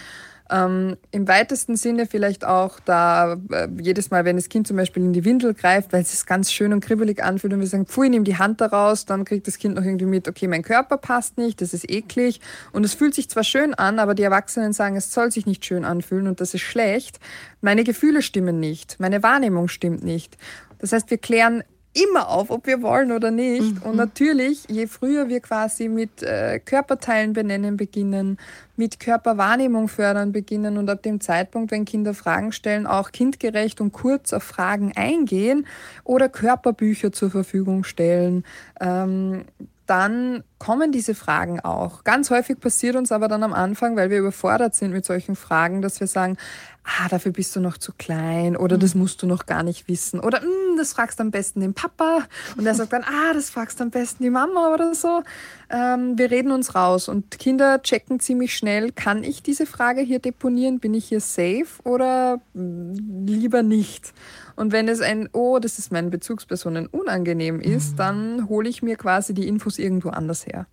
[0.50, 5.02] Ähm, Im weitesten Sinne vielleicht auch da äh, jedes Mal, wenn das Kind zum Beispiel
[5.02, 7.86] in die Windel greift, weil es sich ganz schön und kribbelig anfühlt und wir sagen,
[7.86, 10.98] pfui, nimm die Hand daraus, dann kriegt das Kind noch irgendwie mit, okay, mein Körper
[10.98, 12.40] passt nicht, das ist eklig
[12.72, 15.64] und es fühlt sich zwar schön an, aber die Erwachsenen sagen, es soll sich nicht
[15.64, 17.18] schön anfühlen und das ist schlecht.
[17.60, 20.36] Meine Gefühle stimmen nicht, meine Wahrnehmung stimmt nicht.
[20.78, 21.64] Das heißt, wir klären
[21.96, 23.76] immer auf, ob wir wollen oder nicht.
[23.76, 23.82] Mhm.
[23.82, 28.38] Und natürlich, je früher wir quasi mit äh, Körperteilen benennen beginnen,
[28.76, 33.92] mit Körperwahrnehmung fördern beginnen und ab dem Zeitpunkt, wenn Kinder Fragen stellen, auch kindgerecht und
[33.92, 35.66] kurz auf Fragen eingehen
[36.04, 38.44] oder Körperbücher zur Verfügung stellen,
[38.80, 39.44] ähm,
[39.86, 42.02] dann kommen diese Fragen auch.
[42.02, 45.80] Ganz häufig passiert uns aber dann am Anfang, weil wir überfordert sind mit solchen Fragen,
[45.80, 46.36] dass wir sagen,
[46.86, 50.20] ah, dafür bist du noch zu klein oder das musst du noch gar nicht wissen
[50.20, 52.20] oder mm, das fragst am besten den Papa
[52.56, 55.22] und er sagt dann, ah, das fragst am besten die Mama oder so.
[55.68, 60.20] Ähm, wir reden uns raus und Kinder checken ziemlich schnell, kann ich diese Frage hier
[60.20, 64.12] deponieren, bin ich hier safe oder lieber nicht?
[64.54, 67.96] Und wenn es ein, oh, das ist meinen Bezugspersonen unangenehm ist, mhm.
[67.96, 70.66] dann hole ich mir quasi die Infos irgendwo anders her.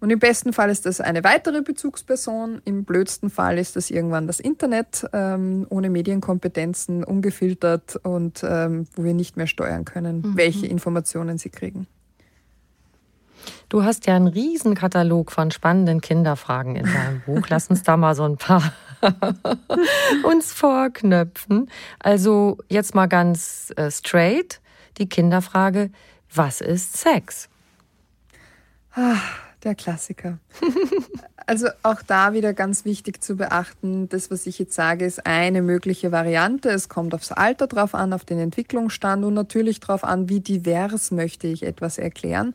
[0.00, 4.26] Und im besten Fall ist das eine weitere Bezugsperson, im blödsten Fall ist das irgendwann
[4.28, 10.36] das Internet, ähm, ohne Medienkompetenzen, ungefiltert und ähm, wo wir nicht mehr steuern können, mhm.
[10.36, 11.88] welche Informationen sie kriegen.
[13.68, 17.46] Du hast ja einen riesen Katalog von spannenden Kinderfragen in deinem Buch.
[17.48, 18.72] Lass uns da mal so ein paar
[20.22, 21.70] uns vorknöpfen.
[21.98, 24.60] Also jetzt mal ganz äh, straight
[24.98, 25.90] die Kinderfrage,
[26.34, 27.48] was ist Sex?
[29.64, 30.38] Der Klassiker.
[31.48, 35.62] Also auch da wieder ganz wichtig zu beachten, das, was ich jetzt sage, ist eine
[35.62, 36.68] mögliche Variante.
[36.68, 41.10] Es kommt aufs Alter drauf an, auf den Entwicklungsstand und natürlich darauf an, wie divers
[41.10, 42.52] möchte ich etwas erklären,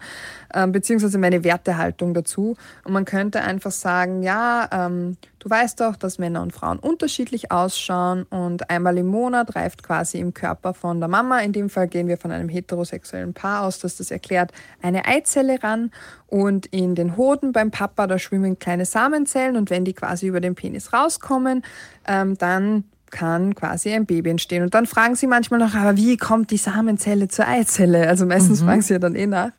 [0.53, 2.55] äh, beziehungsweise meine Wertehaltung dazu.
[2.83, 7.51] Und man könnte einfach sagen, ja, ähm, du weißt doch, dass Männer und Frauen unterschiedlich
[7.51, 11.87] ausschauen und einmal im Monat reift quasi im Körper von der Mama, in dem Fall
[11.87, 14.51] gehen wir von einem heterosexuellen Paar aus, das das erklärt,
[14.81, 15.91] eine Eizelle ran.
[16.27, 20.27] Und in den Hoden beim Papa, da schwimmen kleine kleine Samenzellen und wenn die quasi
[20.27, 21.63] über den Penis rauskommen,
[22.07, 24.63] ähm, dann kann quasi ein Baby entstehen.
[24.63, 28.09] Und dann fragen sie manchmal noch, aber wie kommt die Samenzelle zur Eizelle?
[28.09, 28.65] Also meistens mhm.
[28.65, 29.51] fragen sie ja dann eh nach.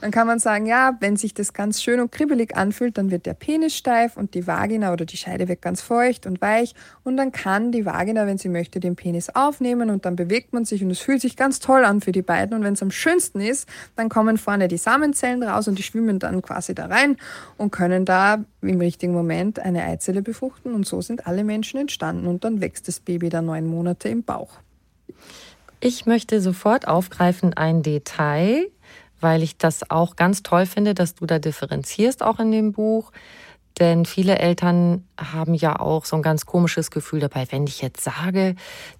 [0.00, 3.24] Dann kann man sagen, ja, wenn sich das ganz schön und kribbelig anfühlt, dann wird
[3.24, 6.74] der Penis steif und die Vagina oder die Scheide wird ganz feucht und weich.
[7.04, 10.64] Und dann kann die Vagina, wenn sie möchte, den Penis aufnehmen und dann bewegt man
[10.64, 12.56] sich und es fühlt sich ganz toll an für die beiden.
[12.56, 16.18] Und wenn es am schönsten ist, dann kommen vorne die Samenzellen raus und die schwimmen
[16.18, 17.16] dann quasi da rein
[17.56, 20.74] und können da im richtigen Moment eine Eizelle befruchten.
[20.74, 22.26] Und so sind alle Menschen entstanden.
[22.26, 24.58] Und dann wächst das Baby da neun Monate im Bauch.
[25.80, 28.66] Ich möchte sofort aufgreifen ein Detail,
[29.20, 33.12] weil ich das auch ganz toll finde, dass du da differenzierst auch in dem Buch.
[33.78, 38.02] Denn viele Eltern haben ja auch so ein ganz komisches Gefühl dabei, wenn ich jetzt
[38.02, 38.54] sage,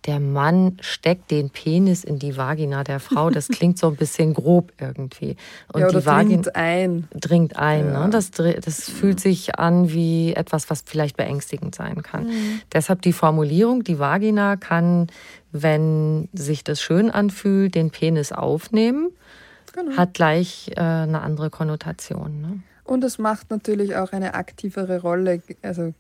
[0.05, 4.35] der Mann steckt den Penis in die Vagina der Frau, das klingt so ein bisschen
[4.35, 5.37] grob irgendwie.
[5.73, 7.09] Und ja, die Vagina dringt ein.
[7.15, 7.87] Dringt ein.
[7.87, 8.05] Ja.
[8.05, 8.11] Ne?
[8.11, 12.27] Das, das fühlt sich an wie etwas, was vielleicht beängstigend sein kann.
[12.27, 12.61] Mhm.
[12.73, 15.07] Deshalb die Formulierung, die Vagina kann,
[15.53, 19.11] wenn sich das schön anfühlt, den Penis aufnehmen
[19.77, 19.97] genau.
[19.97, 22.41] hat gleich äh, eine andere Konnotation.
[22.41, 22.61] Ne?
[22.87, 25.93] Und es macht natürlich auch eine aktivere Rolle, also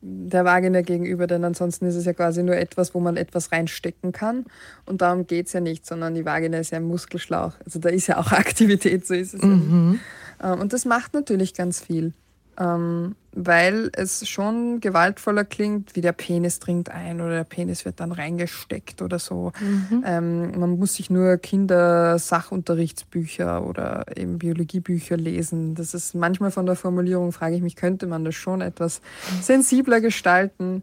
[0.00, 4.10] der Vagina gegenüber, denn ansonsten ist es ja quasi nur etwas, wo man etwas reinstecken
[4.10, 4.46] kann.
[4.84, 7.52] Und darum geht es ja nicht, sondern die Vagina ist ja ein Muskelschlauch.
[7.64, 9.42] Also da ist ja auch Aktivität, so ist es.
[9.42, 10.00] Mhm.
[10.40, 10.54] Ja.
[10.54, 12.12] Ähm, und das macht natürlich ganz viel
[12.58, 18.00] ähm, weil es schon gewaltvoller klingt, wie der Penis dringt ein oder der Penis wird
[18.00, 19.52] dann reingesteckt oder so.
[19.60, 20.04] Mhm.
[20.06, 25.74] Ähm, man muss sich nur Kindersachunterrichtsbücher oder eben Biologiebücher lesen.
[25.74, 29.00] Das ist manchmal von der Formulierung, frage ich mich, könnte man das schon etwas
[29.40, 30.82] sensibler gestalten.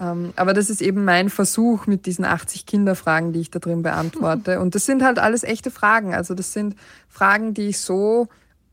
[0.00, 3.82] Ähm, aber das ist eben mein Versuch mit diesen 80 Kinderfragen, die ich da drin
[3.82, 4.60] beantworte.
[4.60, 6.14] Und das sind halt alles echte Fragen.
[6.14, 6.76] Also das sind
[7.08, 8.28] Fragen, die ich so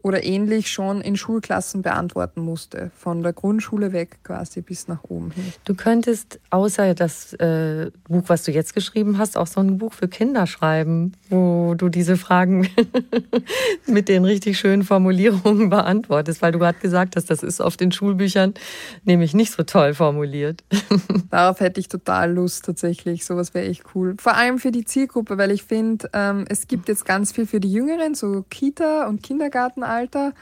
[0.05, 5.31] oder ähnlich schon in Schulklassen beantworten musste, von der Grundschule weg quasi bis nach oben
[5.31, 5.51] hin.
[5.63, 9.93] Du könntest außer das äh, Buch, was du jetzt geschrieben hast, auch so ein Buch
[9.93, 12.69] für Kinder schreiben, wo du diese Fragen
[13.87, 17.91] mit den richtig schönen Formulierungen beantwortest, weil du gerade gesagt hast, das ist auf den
[17.91, 18.53] Schulbüchern
[19.05, 20.63] nämlich nicht so toll formuliert.
[21.31, 24.13] Darauf hätte ich total Lust tatsächlich, sowas wäre echt cool.
[24.19, 27.59] Vor allem für die Zielgruppe, weil ich finde, ähm, es gibt jetzt ganz viel für
[27.59, 30.33] die Jüngeren, so Kita und Kindergarten Alter.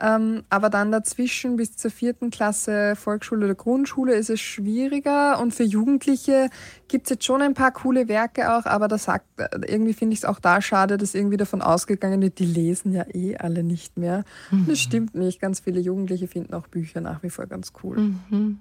[0.00, 5.38] Ähm, aber dann dazwischen bis zur vierten Klasse Volksschule oder Grundschule ist es schwieriger.
[5.40, 6.48] Und für Jugendliche
[6.88, 9.26] gibt es jetzt schon ein paar coole Werke auch, aber da sagt,
[9.66, 13.04] irgendwie finde ich es auch da schade, dass irgendwie davon ausgegangen wird, die lesen ja
[13.12, 14.24] eh alle nicht mehr.
[14.50, 14.66] Mhm.
[14.66, 15.40] Das stimmt nicht.
[15.40, 17.98] Ganz viele Jugendliche finden auch Bücher nach wie vor ganz cool.
[18.30, 18.58] Mhm.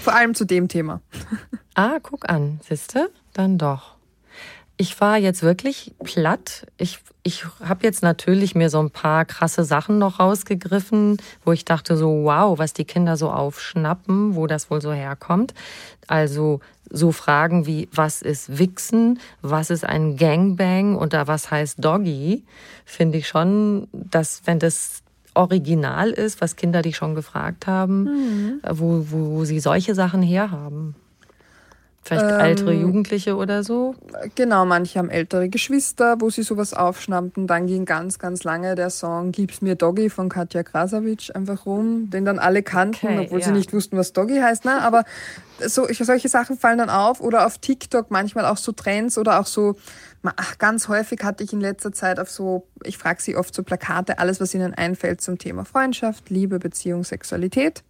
[0.00, 1.00] Vor allem zu dem Thema.
[1.74, 3.10] Ah, guck an, siehste?
[3.32, 3.96] Dann doch.
[4.82, 6.66] Ich war jetzt wirklich platt.
[6.76, 11.64] Ich, ich habe jetzt natürlich mir so ein paar krasse Sachen noch rausgegriffen, wo ich
[11.64, 15.54] dachte so, wow, was die Kinder so aufschnappen, wo das wohl so herkommt.
[16.08, 16.58] Also
[16.90, 22.42] so Fragen wie, was ist Wichsen, was ist ein Gangbang oder was heißt Doggy,
[22.84, 28.60] finde ich schon, dass wenn das original ist, was Kinder dich schon gefragt haben, mhm.
[28.68, 30.96] wo, wo sie solche Sachen herhaben.
[32.04, 33.94] Vielleicht ähm, ältere Jugendliche oder so?
[34.34, 37.46] Genau, manche haben ältere Geschwister, wo sie sowas aufschnappen.
[37.46, 42.10] Dann ging ganz, ganz lange der Song Gib's mir Doggy von Katja Krasavic einfach rum,
[42.10, 43.46] den dann alle kannten, okay, obwohl ja.
[43.46, 44.64] sie nicht wussten, was Doggy heißt.
[44.64, 45.04] Na, aber
[45.64, 47.20] so, solche Sachen fallen dann auf.
[47.20, 49.76] Oder auf TikTok manchmal auch so Trends oder auch so,
[50.24, 53.62] ach, ganz häufig hatte ich in letzter Zeit auf so, ich frage sie oft so
[53.62, 57.84] Plakate, alles, was ihnen einfällt zum Thema Freundschaft, Liebe, Beziehung, Sexualität.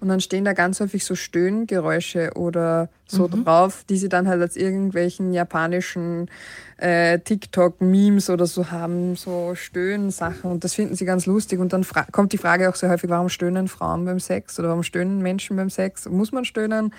[0.00, 3.44] Und dann stehen da ganz häufig so Stöhngeräusche oder so mhm.
[3.44, 6.28] drauf, die sie dann halt als irgendwelchen japanischen
[6.76, 10.50] äh, TikTok-Memes oder so haben, so Stöhnsachen.
[10.50, 11.58] Und das finden sie ganz lustig.
[11.58, 14.82] Und dann kommt die Frage auch sehr häufig, warum stöhnen Frauen beim Sex oder warum
[14.82, 16.06] stöhnen Menschen beim Sex?
[16.08, 16.92] Muss man stöhnen?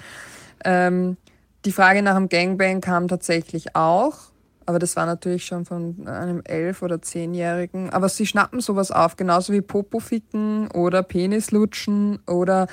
[0.63, 1.17] Ähm,
[1.65, 4.32] die Frage nach dem Gangbang kam tatsächlich auch.
[4.65, 7.91] Aber das war natürlich schon von einem elf- oder zehnjährigen.
[7.91, 12.67] Aber sie schnappen sowas auf, genauso wie Popoficken oder Penislutschen oder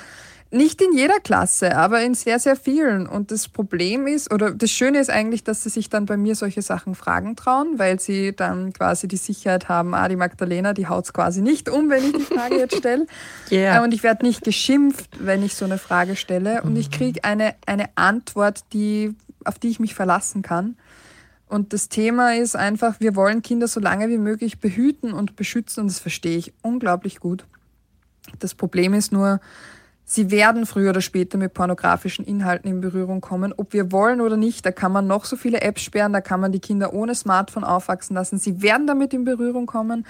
[0.53, 3.07] nicht in jeder Klasse, aber in sehr, sehr vielen.
[3.07, 6.35] Und das Problem ist, oder das Schöne ist eigentlich, dass sie sich dann bei mir
[6.35, 10.87] solche Sachen fragen trauen, weil sie dann quasi die Sicherheit haben, ah, die Magdalena, die
[10.87, 13.07] haut's quasi nicht um, wenn ich die Frage jetzt stelle.
[13.51, 13.79] yeah.
[13.79, 16.61] Äh, und ich werde nicht geschimpft, wenn ich so eine Frage stelle.
[16.61, 20.77] Und ich kriege eine, eine Antwort, die, auf die ich mich verlassen kann.
[21.53, 25.81] Und das Thema ist einfach, wir wollen Kinder so lange wie möglich behüten und beschützen
[25.81, 27.45] und das verstehe ich unglaublich gut.
[28.39, 29.39] Das Problem ist nur,
[30.03, 34.35] Sie werden früher oder später mit pornografischen Inhalten in Berührung kommen, ob wir wollen oder
[34.35, 34.65] nicht.
[34.65, 37.63] Da kann man noch so viele Apps sperren, da kann man die Kinder ohne Smartphone
[37.63, 38.39] aufwachsen lassen.
[38.39, 40.07] Sie werden damit in Berührung kommen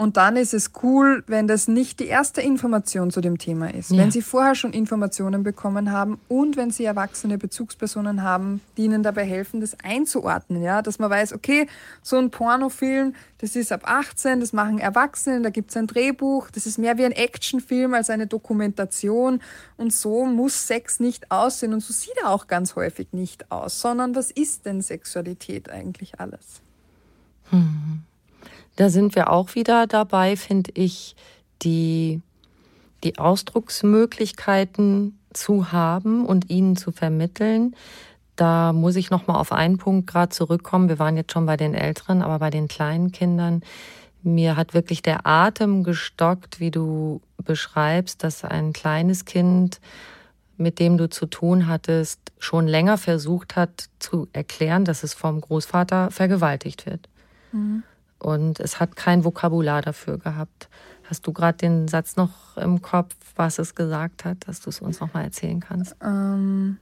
[0.00, 3.90] und dann ist es cool, wenn das nicht die erste Information zu dem Thema ist.
[3.90, 3.98] Ja.
[3.98, 9.02] Wenn Sie vorher schon Informationen bekommen haben und wenn Sie erwachsene Bezugspersonen haben, die Ihnen
[9.02, 10.62] dabei helfen, das einzuordnen.
[10.62, 10.80] Ja?
[10.80, 11.66] Dass man weiß, okay,
[12.00, 16.50] so ein Pornofilm, das ist ab 18, das machen Erwachsene, da gibt es ein Drehbuch,
[16.50, 19.42] das ist mehr wie ein Actionfilm als eine Dokumentation.
[19.76, 23.82] Und so muss Sex nicht aussehen und so sieht er auch ganz häufig nicht aus,
[23.82, 26.62] sondern was ist denn Sexualität eigentlich alles?
[27.50, 28.04] Hm.
[28.80, 31.14] Da sind wir auch wieder dabei, finde ich,
[31.60, 32.22] die,
[33.04, 37.76] die Ausdrucksmöglichkeiten zu haben und ihnen zu vermitteln.
[38.36, 40.88] Da muss ich noch mal auf einen Punkt gerade zurückkommen.
[40.88, 43.60] Wir waren jetzt schon bei den Älteren, aber bei den kleinen Kindern.
[44.22, 49.78] Mir hat wirklich der Atem gestockt, wie du beschreibst, dass ein kleines Kind,
[50.56, 55.42] mit dem du zu tun hattest, schon länger versucht hat zu erklären, dass es vom
[55.42, 57.10] Großvater vergewaltigt wird.
[57.52, 57.82] Mhm
[58.20, 60.68] und es hat kein Vokabular dafür gehabt.
[61.04, 64.80] Hast du gerade den Satz noch im Kopf, was es gesagt hat, dass du es
[64.80, 65.96] uns noch mal erzählen kannst?
[66.02, 66.78] Ähm,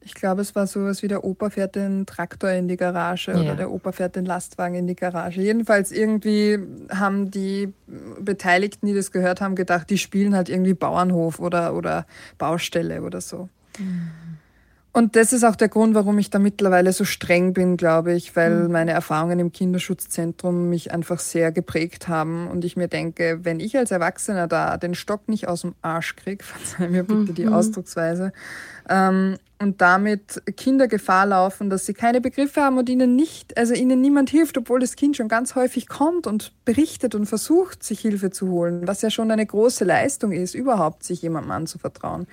[0.00, 3.40] ich glaube, es war sowas wie der Opa fährt den Traktor in die Garage ja.
[3.40, 5.42] oder der Opa fährt den Lastwagen in die Garage.
[5.42, 6.58] Jedenfalls irgendwie
[6.90, 7.72] haben die
[8.20, 12.06] Beteiligten, die das gehört haben, gedacht, die spielen halt irgendwie Bauernhof oder, oder
[12.38, 13.48] Baustelle oder so.
[13.78, 14.10] Mhm.
[14.96, 18.34] Und das ist auch der Grund, warum ich da mittlerweile so streng bin, glaube ich,
[18.34, 18.72] weil mhm.
[18.72, 23.76] meine Erfahrungen im Kinderschutzzentrum mich einfach sehr geprägt haben und ich mir denke, wenn ich
[23.76, 27.52] als Erwachsener da den Stock nicht aus dem Arsch kriege, verzeih mir bitte die mhm.
[27.52, 28.32] Ausdrucksweise,
[28.88, 33.72] ähm, und damit Kinder Gefahr laufen, dass sie keine Begriffe haben und ihnen nicht, also
[33.72, 38.00] ihnen niemand hilft, obwohl das Kind schon ganz häufig kommt und berichtet und versucht, sich
[38.00, 42.26] Hilfe zu holen, was ja schon eine große Leistung ist, überhaupt sich jemandem anzuvertrauen.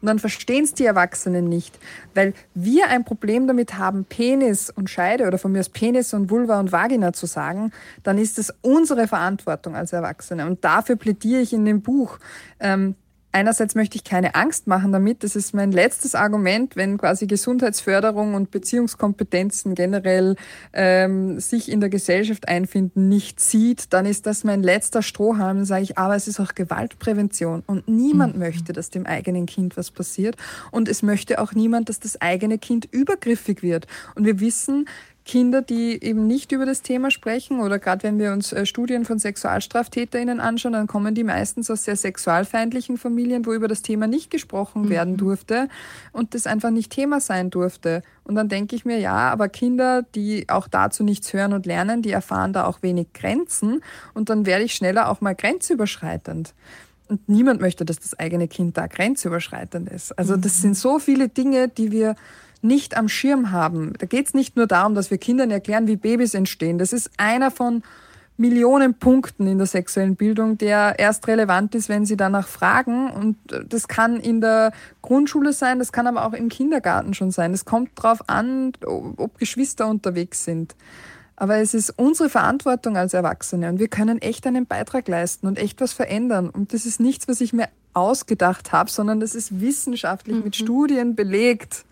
[0.00, 1.78] Und dann verstehen es die Erwachsenen nicht,
[2.14, 6.30] weil wir ein Problem damit haben, Penis und Scheide oder von mir aus Penis und
[6.30, 10.46] Vulva und Vagina zu sagen, dann ist es unsere Verantwortung als Erwachsene.
[10.46, 12.18] Und dafür plädiere ich in dem Buch.
[12.60, 12.96] Ähm,
[13.36, 15.22] einerseits möchte ich keine Angst machen damit.
[15.22, 20.36] Das ist mein letztes Argument, wenn quasi Gesundheitsförderung und Beziehungskompetenzen generell
[20.72, 25.58] ähm, sich in der Gesellschaft einfinden, nicht sieht, dann ist das mein letzter Strohhalm.
[25.58, 28.40] Dann sage ich, aber es ist auch Gewaltprävention und niemand mhm.
[28.40, 30.36] möchte, dass dem eigenen Kind was passiert
[30.70, 33.86] und es möchte auch niemand, dass das eigene Kind übergriffig wird.
[34.14, 34.86] Und wir wissen,
[35.26, 39.04] Kinder, die eben nicht über das Thema sprechen oder gerade wenn wir uns äh, Studien
[39.04, 44.06] von SexualstraftäterInnen anschauen, dann kommen die meistens aus sehr sexualfeindlichen Familien, wo über das Thema
[44.06, 44.88] nicht gesprochen mhm.
[44.88, 45.68] werden durfte
[46.12, 48.02] und das einfach nicht Thema sein durfte.
[48.22, 52.02] Und dann denke ich mir, ja, aber Kinder, die auch dazu nichts hören und lernen,
[52.02, 53.82] die erfahren da auch wenig Grenzen
[54.14, 56.54] und dann werde ich schneller auch mal grenzüberschreitend.
[57.08, 60.16] Und niemand möchte, dass das eigene Kind da grenzüberschreitend ist.
[60.18, 60.62] Also das mhm.
[60.62, 62.14] sind so viele Dinge, die wir
[62.62, 63.92] nicht am Schirm haben.
[63.98, 66.78] Da geht es nicht nur darum, dass wir Kindern erklären, wie Babys entstehen.
[66.78, 67.82] Das ist einer von
[68.38, 73.10] Millionen Punkten in der sexuellen Bildung, der erst relevant ist, wenn sie danach fragen.
[73.10, 73.36] Und
[73.68, 77.54] das kann in der Grundschule sein, das kann aber auch im Kindergarten schon sein.
[77.54, 80.74] Es kommt darauf an, ob Geschwister unterwegs sind.
[81.36, 85.58] Aber es ist unsere Verantwortung als Erwachsene und wir können echt einen Beitrag leisten und
[85.58, 86.48] echt was verändern.
[86.48, 90.44] Und das ist nichts, was ich mir ausgedacht habe, sondern das ist wissenschaftlich mhm.
[90.44, 91.84] mit Studien belegt.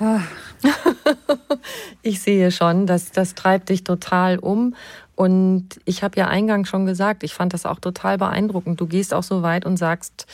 [2.02, 4.74] ich sehe schon, das, das treibt dich total um.
[5.14, 8.80] Und ich habe ja eingangs schon gesagt, ich fand das auch total beeindruckend.
[8.80, 10.26] Du gehst auch so weit und sagst,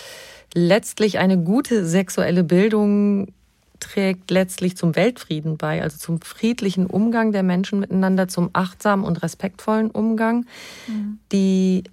[0.54, 3.28] letztlich eine gute sexuelle Bildung
[3.80, 9.22] trägt letztlich zum Weltfrieden bei, also zum friedlichen Umgang der Menschen miteinander, zum achtsamen und
[9.22, 10.46] respektvollen Umgang.
[10.86, 11.18] Mhm.
[11.32, 11.84] Die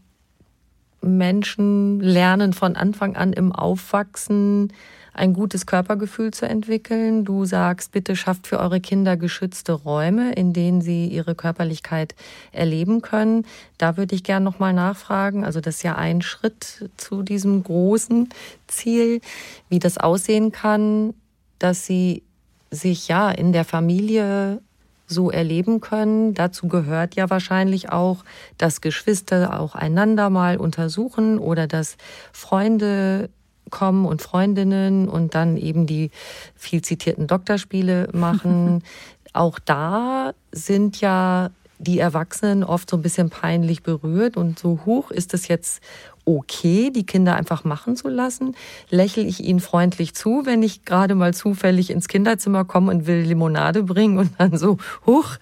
[1.02, 4.72] Menschen lernen von Anfang an im Aufwachsen
[5.14, 7.24] ein gutes Körpergefühl zu entwickeln.
[7.24, 12.16] Du sagst, bitte schafft für eure Kinder geschützte Räume, in denen sie ihre Körperlichkeit
[12.52, 13.46] erleben können.
[13.78, 15.46] Da würde ich gerne nochmal nachfragen.
[15.46, 18.30] Also das ist ja ein Schritt zu diesem großen
[18.68, 19.22] Ziel,
[19.70, 21.14] wie das aussehen kann,
[21.60, 22.24] dass sie
[22.72, 24.62] sich ja in der Familie
[25.06, 26.34] so erleben können.
[26.34, 28.24] Dazu gehört ja wahrscheinlich auch,
[28.58, 31.98] dass Geschwister auch einander mal untersuchen oder dass
[32.32, 33.30] Freunde
[33.74, 36.12] kommen und Freundinnen und dann eben die
[36.56, 38.84] viel zitierten Doktorspiele machen.
[39.34, 41.50] auch da sind ja
[41.80, 45.82] die Erwachsenen oft so ein bisschen peinlich berührt und so hoch ist es jetzt
[46.24, 48.56] okay, die Kinder einfach machen zu lassen?
[48.90, 53.22] Lächle ich ihnen freundlich zu, wenn ich gerade mal zufällig ins Kinderzimmer komme und will
[53.22, 55.38] Limonade bringen und dann so, huch,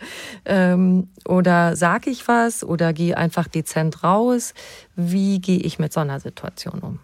[0.45, 4.55] ähm, oder sage ich was oder gehe einfach dezent raus?
[4.95, 6.99] Wie gehe ich mit so einer Situation um?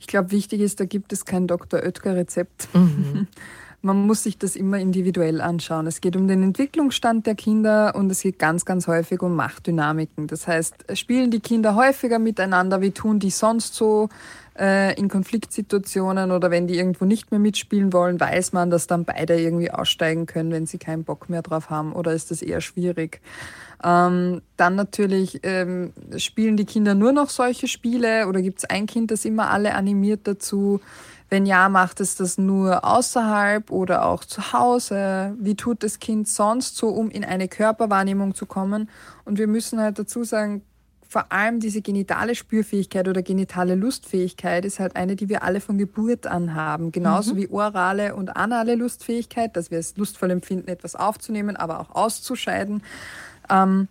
[0.00, 1.80] Ich glaube, wichtig ist, da gibt es kein Dr.
[1.80, 2.68] Oetker-Rezept.
[2.74, 3.26] Mhm.
[3.80, 5.86] man muss sich das immer individuell anschauen.
[5.86, 10.26] Es geht um den Entwicklungsstand der Kinder und es geht ganz, ganz häufig um Machtdynamiken.
[10.26, 14.08] Das heißt, spielen die Kinder häufiger miteinander, wie tun die sonst so
[14.58, 19.04] äh, in Konfliktsituationen oder wenn die irgendwo nicht mehr mitspielen wollen, weiß man, dass dann
[19.04, 22.60] beide irgendwie aussteigen können, wenn sie keinen Bock mehr drauf haben oder ist das eher
[22.60, 23.20] schwierig?
[23.82, 28.86] Ähm, dann natürlich ähm, spielen die Kinder nur noch solche Spiele oder gibt es ein
[28.86, 30.80] Kind, das immer alle animiert dazu?
[31.30, 35.36] Wenn ja, macht es das nur außerhalb oder auch zu Hause?
[35.38, 38.88] Wie tut das Kind sonst so, um in eine Körperwahrnehmung zu kommen?
[39.24, 40.62] Und wir müssen halt dazu sagen,
[41.08, 45.78] vor allem diese genitale Spürfähigkeit oder genitale Lustfähigkeit ist halt eine, die wir alle von
[45.78, 46.92] Geburt an haben.
[46.92, 47.38] Genauso mhm.
[47.38, 52.82] wie orale und anale Lustfähigkeit, dass wir es lustvoll empfinden, etwas aufzunehmen, aber auch auszuscheiden.
[53.50, 53.88] Ähm,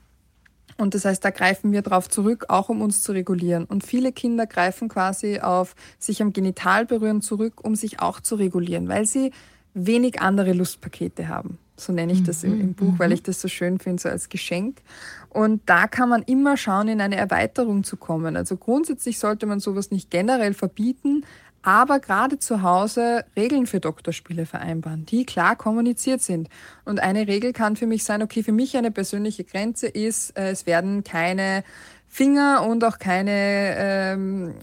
[0.78, 3.66] und das heißt, da greifen wir darauf zurück, auch um uns zu regulieren.
[3.66, 8.36] Und viele Kinder greifen quasi auf sich am Genital berühren zurück, um sich auch zu
[8.36, 9.32] regulieren, weil sie
[9.74, 11.58] wenig andere Lustpakete haben.
[11.80, 13.14] So nenne ich das im, im Buch, weil mhm.
[13.14, 14.82] ich das so schön finde, so als Geschenk.
[15.30, 18.36] Und da kann man immer schauen, in eine Erweiterung zu kommen.
[18.36, 21.24] Also grundsätzlich sollte man sowas nicht generell verbieten,
[21.62, 26.50] aber gerade zu Hause Regeln für Doktorspiele vereinbaren, die klar kommuniziert sind.
[26.86, 30.52] Und eine Regel kann für mich sein, okay, für mich eine persönliche Grenze ist, äh,
[30.52, 31.64] es werden keine
[32.08, 34.54] Finger und auch keine ähm,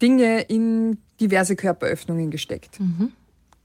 [0.00, 2.78] Dinge in diverse Körperöffnungen gesteckt.
[2.78, 3.12] Mhm.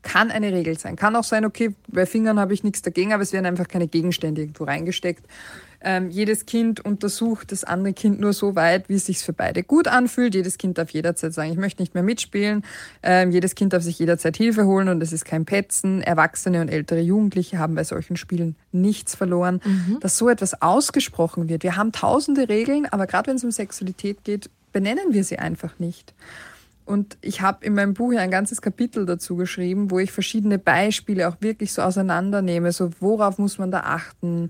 [0.02, 0.96] Kann eine Regel sein.
[0.96, 3.88] Kann auch sein, okay, bei Fingern habe ich nichts dagegen, aber es werden einfach keine
[3.88, 5.26] Gegenstände irgendwo reingesteckt.
[5.84, 9.64] Ähm, jedes Kind untersucht das andere Kind nur so weit, wie es sich für beide
[9.64, 10.36] gut anfühlt.
[10.36, 12.64] Jedes Kind darf jederzeit sagen, ich möchte nicht mehr mitspielen.
[13.02, 16.02] Ähm, jedes Kind darf sich jederzeit Hilfe holen und es ist kein Petzen.
[16.02, 19.62] Erwachsene und ältere Jugendliche haben bei solchen Spielen nichts verloren.
[19.66, 20.00] Mhm.
[20.02, 21.64] Dass so etwas ausgesprochen wird.
[21.64, 25.80] Wir haben tausende Regeln, aber gerade wenn es um Sexualität geht, benennen wir sie einfach
[25.80, 26.14] nicht.
[26.86, 31.28] Und ich habe in meinem Buch ein ganzes Kapitel dazu geschrieben, wo ich verschiedene Beispiele
[31.30, 32.72] auch wirklich so auseinandernehme.
[32.72, 34.50] So, worauf muss man da achten?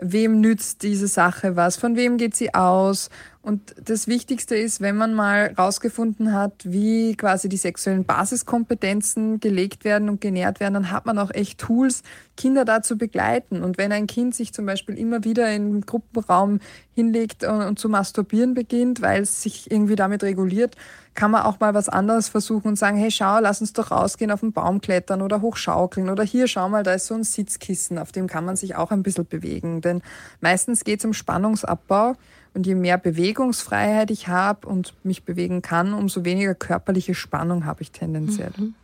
[0.00, 3.10] Wem nützt diese Sache was, von wem geht sie aus.
[3.48, 9.84] Und das Wichtigste ist, wenn man mal rausgefunden hat, wie quasi die sexuellen Basiskompetenzen gelegt
[9.84, 12.02] werden und genährt werden, dann hat man auch echt Tools,
[12.36, 13.62] Kinder da zu begleiten.
[13.62, 16.60] Und wenn ein Kind sich zum Beispiel immer wieder im Gruppenraum
[16.94, 20.76] hinlegt und, und zu masturbieren beginnt, weil es sich irgendwie damit reguliert,
[21.14, 24.30] kann man auch mal was anderes versuchen und sagen, hey, schau, lass uns doch rausgehen,
[24.30, 27.98] auf den Baum klettern oder hochschaukeln oder hier, schau mal, da ist so ein Sitzkissen,
[27.98, 29.80] auf dem kann man sich auch ein bisschen bewegen.
[29.80, 30.02] Denn
[30.42, 32.14] meistens geht es um Spannungsabbau
[32.54, 37.82] und je mehr Bewegungsfreiheit ich habe und mich bewegen kann, umso weniger körperliche Spannung habe
[37.82, 38.52] ich tendenziell.
[38.56, 38.74] Mhm.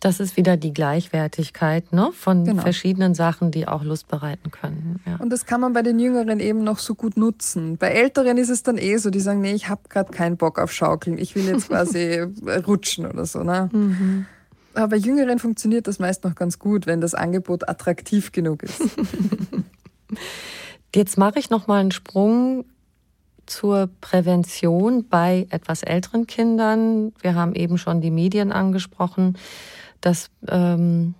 [0.00, 2.10] Das ist wieder die Gleichwertigkeit ne?
[2.12, 2.62] von genau.
[2.62, 5.00] verschiedenen Sachen, die auch Lust bereiten können.
[5.04, 5.16] Ja.
[5.16, 7.78] Und das kann man bei den Jüngeren eben noch so gut nutzen.
[7.78, 10.60] Bei Älteren ist es dann eh so, die sagen, nee, ich habe gerade keinen Bock
[10.60, 12.24] auf Schaukeln, ich will jetzt quasi
[12.66, 13.42] rutschen oder so.
[13.42, 13.70] Ne?
[13.72, 14.26] Mhm.
[14.74, 18.80] Aber bei Jüngeren funktioniert das meist noch ganz gut, wenn das Angebot attraktiv genug ist.
[20.94, 22.64] Jetzt mache ich noch mal einen Sprung
[23.50, 27.12] zur Prävention bei etwas älteren Kindern.
[27.20, 29.36] Wir haben eben schon die Medien angesprochen
[30.00, 31.14] dass ähm,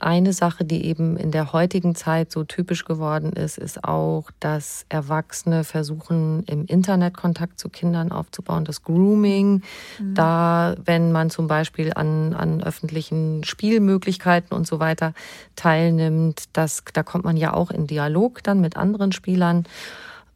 [0.00, 4.84] eine Sache, die eben in der heutigen Zeit so typisch geworden ist, ist auch, dass
[4.88, 9.62] Erwachsene versuchen, im Internet Kontakt zu Kindern aufzubauen, das Grooming.
[9.98, 10.14] Mhm.
[10.14, 15.14] Da, wenn man zum Beispiel an, an öffentlichen Spielmöglichkeiten und so weiter
[15.56, 19.64] teilnimmt, das, da kommt man ja auch in Dialog dann mit anderen Spielern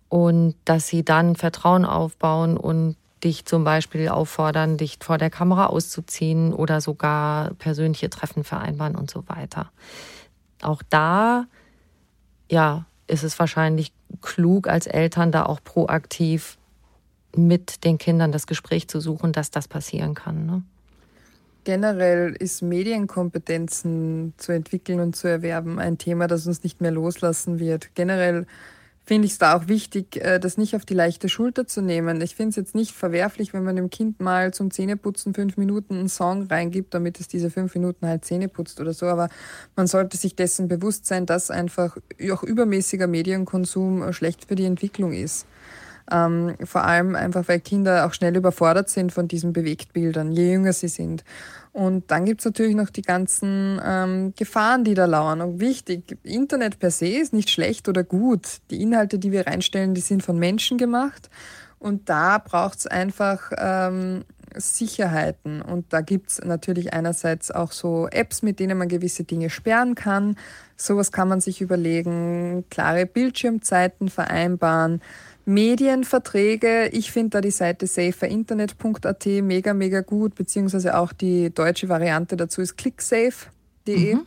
[0.09, 5.67] und dass sie dann Vertrauen aufbauen und dich zum Beispiel auffordern, dich vor der Kamera
[5.67, 9.71] auszuziehen oder sogar persönliche Treffen vereinbaren und so weiter.
[10.63, 11.47] Auch da,
[12.51, 13.93] ja, ist es wahrscheinlich
[14.23, 16.59] klug als Eltern da auch proaktiv
[17.37, 20.47] mit den Kindern das Gespräch zu suchen, dass das passieren kann.
[20.47, 20.63] Ne?
[21.65, 27.59] Generell ist Medienkompetenzen zu entwickeln und zu erwerben ein Thema, das uns nicht mehr loslassen
[27.59, 27.95] wird.
[27.95, 28.47] Generell
[29.09, 32.21] finde ich es da auch wichtig, äh, das nicht auf die leichte Schulter zu nehmen.
[32.21, 35.95] Ich finde es jetzt nicht verwerflich, wenn man dem Kind mal zum Zähneputzen fünf Minuten
[35.95, 39.07] einen Song reingibt, damit es diese fünf Minuten halt Zähne putzt oder so.
[39.07, 39.31] Aber
[39.77, 41.97] man sollte sich dessen bewusst sein, dass einfach
[42.31, 45.47] auch übermäßiger Medienkonsum schlecht für die Entwicklung ist.
[46.13, 50.75] Ähm, vor allem einfach, weil Kinder auch schnell überfordert sind von diesen Bewegtbildern, je jünger
[50.75, 51.25] sie sind.
[51.73, 55.41] Und dann gibt's natürlich noch die ganzen ähm, Gefahren, die da lauern.
[55.41, 58.59] Und wichtig, Internet per se ist nicht schlecht oder gut.
[58.71, 61.31] Die Inhalte, die wir reinstellen, die sind von Menschen gemacht.
[61.79, 65.63] Und da braucht's einfach ähm, Sicherheiten.
[65.63, 70.37] Und da gibt's natürlich einerseits auch so Apps, mit denen man gewisse Dinge sperren kann.
[70.77, 75.01] Sowas kann man sich überlegen, klare Bildschirmzeiten vereinbaren.
[75.49, 76.89] Medienverträge.
[76.89, 82.61] Ich finde da die Seite saferinternet.at mega, mega gut, beziehungsweise auch die deutsche Variante dazu
[82.61, 84.15] ist clicksafe.de.
[84.17, 84.27] Mhm.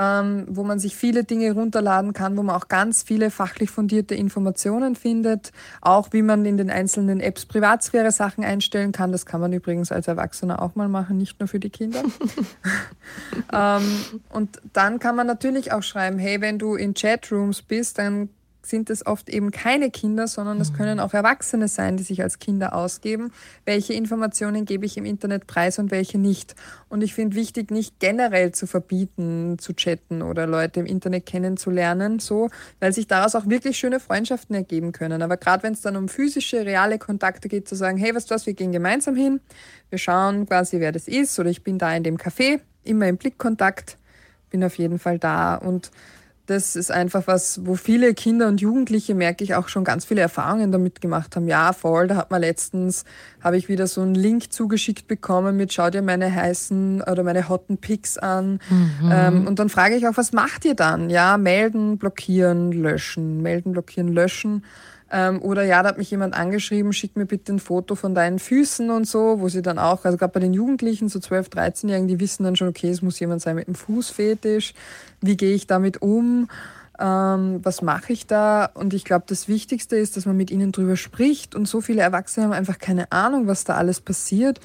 [0.00, 4.14] Ähm, wo man sich viele Dinge runterladen kann, wo man auch ganz viele fachlich fundierte
[4.14, 9.10] Informationen findet, auch wie man in den einzelnen Apps Privatsphäre-Sachen einstellen kann.
[9.10, 12.04] Das kann man übrigens als Erwachsener auch mal machen, nicht nur für die Kinder.
[13.52, 13.82] ähm,
[14.30, 18.28] und dann kann man natürlich auch schreiben, hey, wenn du in Chatrooms bist, dann
[18.68, 22.38] sind es oft eben keine Kinder, sondern es können auch Erwachsene sein, die sich als
[22.38, 23.32] Kinder ausgeben.
[23.64, 26.54] Welche Informationen gebe ich im Internet preis und welche nicht?
[26.88, 32.18] Und ich finde wichtig, nicht generell zu verbieten, zu chatten oder Leute im Internet kennenzulernen,
[32.18, 32.50] so,
[32.80, 35.22] weil sich daraus auch wirklich schöne Freundschaften ergeben können.
[35.22, 38.34] Aber gerade wenn es dann um physische, reale Kontakte geht, zu sagen, hey, was du
[38.34, 39.40] was, wir gehen gemeinsam hin,
[39.90, 43.16] wir schauen quasi, wer das ist, oder ich bin da in dem Café, immer im
[43.16, 43.96] Blickkontakt,
[44.50, 45.90] bin auf jeden Fall da und
[46.48, 50.22] das ist einfach was, wo viele Kinder und Jugendliche, merke ich, auch schon ganz viele
[50.22, 51.46] Erfahrungen damit gemacht haben.
[51.46, 53.04] Ja, voll, da hat man letztens,
[53.42, 57.50] habe ich wieder so einen Link zugeschickt bekommen mit, schau dir meine heißen oder meine
[57.50, 58.60] hotten Pics an.
[58.70, 59.10] Mhm.
[59.12, 61.10] Ähm, und dann frage ich auch, was macht ihr dann?
[61.10, 64.64] Ja, melden, blockieren, löschen, melden, blockieren, löschen.
[65.10, 68.38] Ähm, oder ja, da hat mich jemand angeschrieben, schick mir bitte ein Foto von deinen
[68.38, 72.08] Füßen und so, wo sie dann auch, also gerade bei den Jugendlichen, so 12, 13-Jährigen,
[72.08, 74.74] die wissen dann schon, okay, es muss jemand sein mit einem Fußfetisch.
[75.22, 76.48] Wie gehe ich damit um?
[76.98, 78.66] Ähm, was mache ich da?
[78.66, 81.54] Und ich glaube, das Wichtigste ist, dass man mit ihnen drüber spricht.
[81.54, 84.60] Und so viele Erwachsene haben einfach keine Ahnung, was da alles passiert.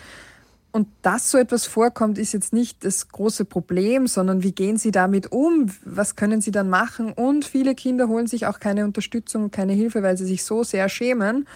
[0.73, 4.89] Und dass so etwas vorkommt, ist jetzt nicht das große Problem, sondern wie gehen Sie
[4.89, 5.67] damit um?
[5.85, 7.13] Was können Sie dann machen?
[7.13, 10.89] Und viele Kinder holen sich auch keine Unterstützung, keine Hilfe, weil sie sich so sehr
[10.89, 11.47] schämen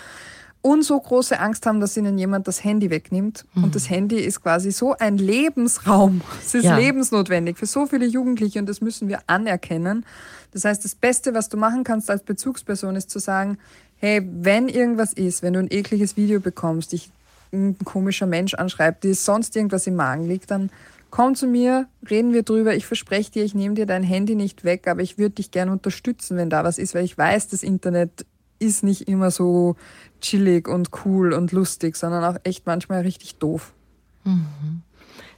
[0.62, 3.46] und so große Angst haben, dass ihnen jemand das Handy wegnimmt.
[3.56, 3.64] Mhm.
[3.64, 6.22] Und das Handy ist quasi so ein Lebensraum.
[6.46, 6.78] Es ist ja.
[6.78, 10.06] lebensnotwendig für so viele Jugendliche und das müssen wir anerkennen.
[10.52, 13.58] Das heißt, das Beste, was du machen kannst als Bezugsperson, ist zu sagen,
[13.98, 17.10] hey, wenn irgendwas ist, wenn du ein ekliges Video bekommst, ich
[17.52, 20.70] ein komischer Mensch anschreibt, die sonst irgendwas im Magen liegt, dann
[21.10, 22.76] komm zu mir, reden wir drüber.
[22.76, 25.72] Ich verspreche dir, ich nehme dir dein Handy nicht weg, aber ich würde dich gerne
[25.72, 28.26] unterstützen, wenn da was ist, weil ich weiß, das Internet
[28.60, 29.76] ist nicht immer so
[30.22, 33.74] chillig und cool und lustig, sondern auch echt manchmal richtig doof.
[34.24, 34.82] Mhm.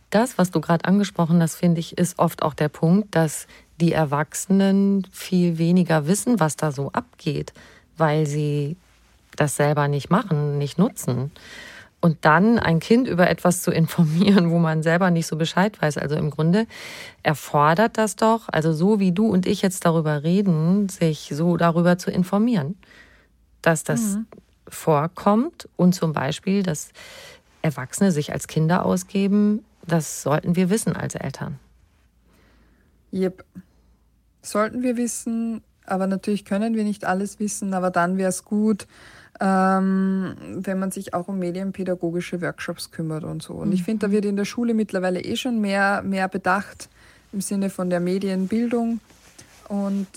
[0.10, 3.46] Das, was du gerade angesprochen hast, finde ich, ist oft auch der Punkt, dass
[3.80, 7.54] die Erwachsenen viel weniger wissen, was da so abgeht,
[7.98, 8.76] weil sie
[9.36, 11.32] das selber nicht machen, nicht nutzen.
[12.02, 15.98] Und dann ein Kind über etwas zu informieren, wo man selber nicht so Bescheid weiß.
[15.98, 16.66] Also im Grunde
[17.24, 21.98] erfordert das doch, also so wie du und ich jetzt darüber reden, sich so darüber
[21.98, 22.78] zu informieren,
[23.62, 24.28] dass das mhm.
[24.68, 26.92] vorkommt und zum Beispiel, dass
[27.62, 31.60] Erwachsene sich als Kinder ausgeben, das sollten wir wissen als Eltern.
[33.12, 33.44] Yep.
[34.42, 38.88] Sollten wir wissen, aber natürlich können wir nicht alles wissen, aber dann wäre es gut,
[39.40, 43.54] ähm, wenn man sich auch um medienpädagogische Workshops kümmert und so.
[43.54, 44.12] Und ich finde, da mhm.
[44.12, 46.90] wird in der Schule mittlerweile eh schon mehr, mehr bedacht
[47.32, 49.00] im Sinne von der Medienbildung.
[49.70, 50.08] Und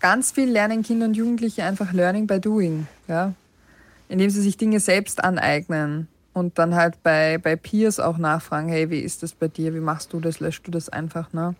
[0.00, 3.34] ganz viel lernen Kinder und Jugendliche einfach Learning by Doing, ja?
[4.08, 8.88] indem sie sich Dinge selbst aneignen und dann halt bei, bei Peers auch nachfragen, hey,
[8.88, 11.32] wie ist das bei dir, wie machst du das, löscht du das einfach.
[11.32, 11.54] Ne?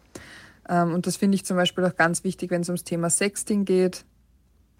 [0.68, 3.66] Ähm, und das finde ich zum Beispiel auch ganz wichtig, wenn es ums Thema Sexting
[3.66, 4.04] geht.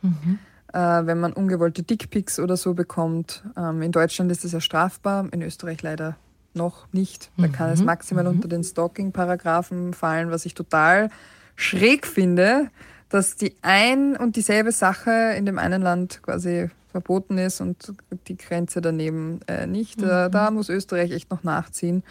[0.01, 0.39] Mhm
[0.79, 3.43] wenn man ungewollte Dickpics oder so bekommt.
[3.57, 6.17] Ähm, in Deutschland ist das ja strafbar, in Österreich leider
[6.55, 7.31] noch nicht.
[7.37, 7.87] Da kann es mhm.
[7.87, 8.31] maximal mhm.
[8.31, 11.11] unter den Stalking-Paragraphen fallen, was ich total
[11.55, 12.71] schräg finde,
[13.09, 17.93] dass die ein und dieselbe Sache in dem einen Land quasi verboten ist und
[18.27, 20.01] die Grenze daneben äh, nicht.
[20.01, 20.09] Mhm.
[20.09, 22.03] Äh, da muss Österreich echt noch nachziehen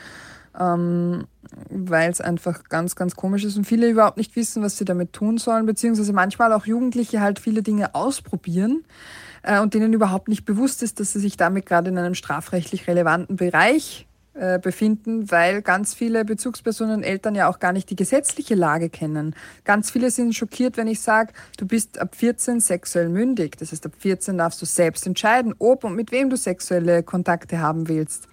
[0.59, 1.25] ähm,
[1.69, 5.13] weil es einfach ganz, ganz komisch ist und viele überhaupt nicht wissen, was sie damit
[5.13, 8.83] tun sollen, beziehungsweise manchmal auch Jugendliche halt viele Dinge ausprobieren.
[9.43, 12.87] äh, und denen überhaupt nicht bewusst ist, dass sie sich damit gerade in einem strafrechtlich
[12.87, 18.55] relevanten Bereich äh, befinden, weil ganz viele Bezugspersonen Eltern ja auch gar nicht die gesetzliche
[18.55, 19.33] Lage kennen.
[19.63, 23.55] Ganz viele sind schockiert, wenn ich sage, du bist ab 14 sexuell mündig.
[23.57, 27.61] Das heißt, ab 14 darfst du selbst entscheiden, ob und mit wem du sexuelle Kontakte
[27.61, 28.27] haben willst.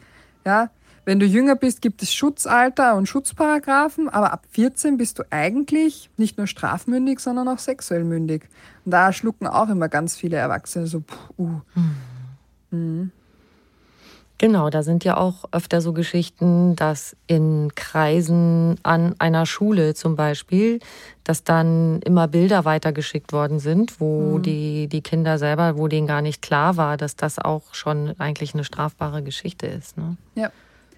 [0.44, 0.70] Ja,
[1.04, 6.10] wenn du jünger bist, gibt es Schutzalter und Schutzparagraphen, aber ab 14 bist du eigentlich
[6.16, 8.48] nicht nur strafmündig, sondern auch sexuell mündig.
[8.84, 11.60] Und da schlucken auch immer ganz viele Erwachsene so, puh, uh.
[11.74, 11.96] Mhm.
[12.70, 13.10] Mhm.
[14.38, 20.16] Genau, da sind ja auch öfter so Geschichten, dass in Kreisen an einer Schule zum
[20.16, 20.80] Beispiel,
[21.22, 24.42] dass dann immer Bilder weitergeschickt worden sind, wo mhm.
[24.42, 28.52] die, die Kinder selber, wo denen gar nicht klar war, dass das auch schon eigentlich
[28.54, 29.96] eine strafbare Geschichte ist.
[29.96, 30.16] Ne?
[30.34, 30.50] Ja.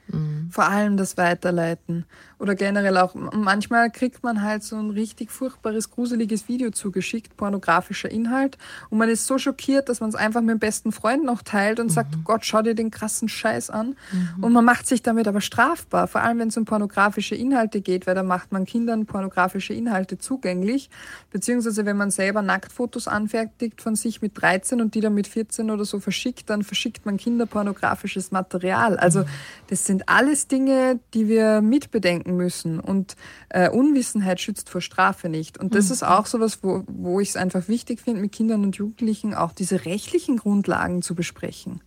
[0.09, 0.49] Mhm.
[0.51, 2.05] Vor allem das Weiterleiten.
[2.45, 8.11] Oder generell auch, manchmal kriegt man halt so ein richtig furchtbares, gruseliges Video zugeschickt, pornografischer
[8.11, 8.59] Inhalt.
[8.91, 11.81] Und man ist so schockiert, dass man es einfach mit dem besten Freund noch teilt
[11.81, 11.93] und mhm.
[11.93, 13.97] sagt, Gott, schau dir den krassen Scheiß an.
[14.13, 14.45] Mhm.
[14.45, 16.07] Und man macht sich damit aber strafbar.
[16.07, 20.19] Vor allem, wenn es um pornografische Inhalte geht, weil da macht man Kindern pornografische Inhalte
[20.19, 20.91] zugänglich.
[21.31, 25.71] Beziehungsweise, wenn man selber Nacktfotos anfertigt von sich mit 13 und die dann mit 14
[25.71, 28.99] oder so verschickt, dann verschickt man kinderpornografisches Material.
[28.99, 29.29] Also, mhm.
[29.69, 32.81] das sind alles Dinge, die wir mitbedenken müssen.
[32.81, 33.17] Und
[33.49, 35.59] äh, Unwissenheit schützt vor Strafe nicht.
[35.59, 35.93] Und das mhm.
[35.93, 39.35] ist auch so was, wo, wo ich es einfach wichtig finde, mit Kindern und Jugendlichen
[39.35, 41.81] auch diese rechtlichen Grundlagen zu besprechen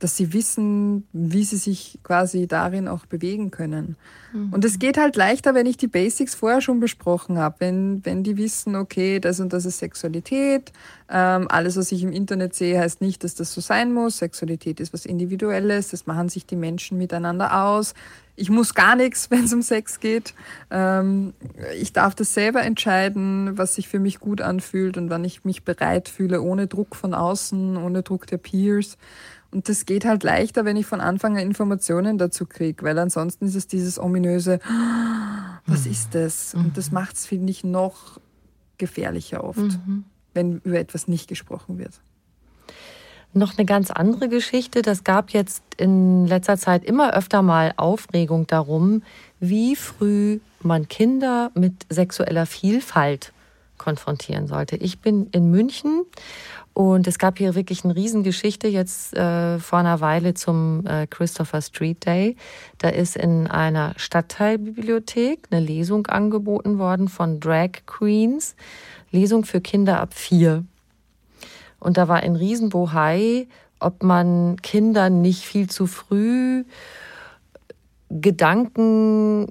[0.00, 3.96] dass sie wissen, wie sie sich quasi darin auch bewegen können.
[4.32, 4.52] Mhm.
[4.52, 8.24] Und es geht halt leichter, wenn ich die Basics vorher schon besprochen habe, wenn, wenn
[8.24, 10.72] die wissen, okay, das und das ist Sexualität,
[11.10, 14.18] ähm, alles, was ich im Internet sehe, heißt nicht, dass das so sein muss.
[14.18, 17.94] Sexualität ist was Individuelles, das machen sich die Menschen miteinander aus.
[18.36, 20.32] Ich muss gar nichts, wenn es um Sex geht.
[20.70, 21.34] Ähm,
[21.78, 25.62] ich darf das selber entscheiden, was sich für mich gut anfühlt und wann ich mich
[25.62, 28.96] bereit fühle, ohne Druck von außen, ohne Druck der Peers.
[29.52, 33.46] Und das geht halt leichter, wenn ich von Anfang an Informationen dazu kriege, weil ansonsten
[33.46, 34.60] ist es dieses ominöse,
[35.66, 36.54] was ist das?
[36.54, 36.94] Und das mhm.
[36.94, 38.20] macht es, finde ich, noch
[38.78, 40.04] gefährlicher oft, mhm.
[40.34, 42.00] wenn über etwas nicht gesprochen wird.
[43.32, 44.82] Noch eine ganz andere Geschichte.
[44.82, 49.02] Das gab jetzt in letzter Zeit immer öfter mal Aufregung darum,
[49.38, 53.32] wie früh man Kinder mit sexueller Vielfalt
[53.80, 54.76] konfrontieren sollte.
[54.76, 56.04] Ich bin in München
[56.74, 61.62] und es gab hier wirklich eine Riesengeschichte jetzt äh, vor einer Weile zum äh, Christopher
[61.62, 62.36] Street Day.
[62.78, 68.54] Da ist in einer Stadtteilbibliothek eine Lesung angeboten worden von Drag Queens.
[69.10, 70.64] Lesung für Kinder ab vier.
[71.80, 73.48] Und da war ein Riesenbohai,
[73.80, 76.64] ob man Kindern nicht viel zu früh
[78.10, 79.48] Gedanken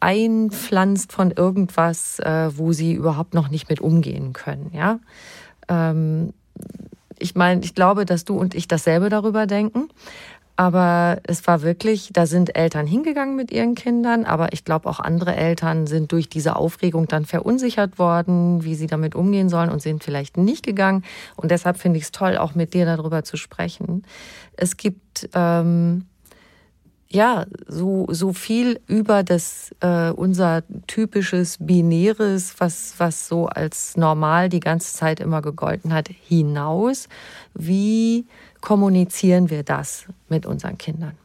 [0.00, 4.70] einpflanzt von irgendwas, äh, wo sie überhaupt noch nicht mit umgehen können.
[4.72, 5.00] Ja,
[5.68, 6.32] ähm,
[7.18, 9.88] ich meine, ich glaube, dass du und ich dasselbe darüber denken.
[10.58, 14.98] Aber es war wirklich, da sind Eltern hingegangen mit ihren Kindern, aber ich glaube auch
[14.98, 19.80] andere Eltern sind durch diese Aufregung dann verunsichert worden, wie sie damit umgehen sollen und
[19.80, 21.04] sind vielleicht nicht gegangen.
[21.36, 24.02] Und deshalb finde ich es toll, auch mit dir darüber zu sprechen.
[24.56, 26.06] Es gibt ähm,
[27.10, 34.48] ja, so, so viel über das, äh, unser typisches Binäres, was, was so als normal
[34.48, 37.08] die ganze Zeit immer gegolten hat, hinaus.
[37.54, 38.26] Wie
[38.60, 41.16] kommunizieren wir das mit unseren Kindern?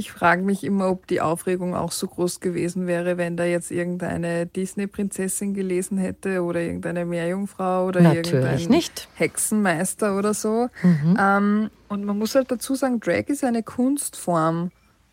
[0.00, 3.70] Ich frage mich immer, ob die Aufregung auch so groß gewesen wäre, wenn da jetzt
[3.70, 9.08] irgendeine Disney-Prinzessin gelesen hätte oder irgendeine Meerjungfrau oder Natürlich irgendein nicht.
[9.16, 10.68] Hexenmeister oder so.
[10.82, 11.18] Mhm.
[11.20, 14.70] Ähm, und man muss halt dazu sagen, Drag ist eine Kunstform.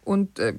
[0.07, 0.53] Und äh,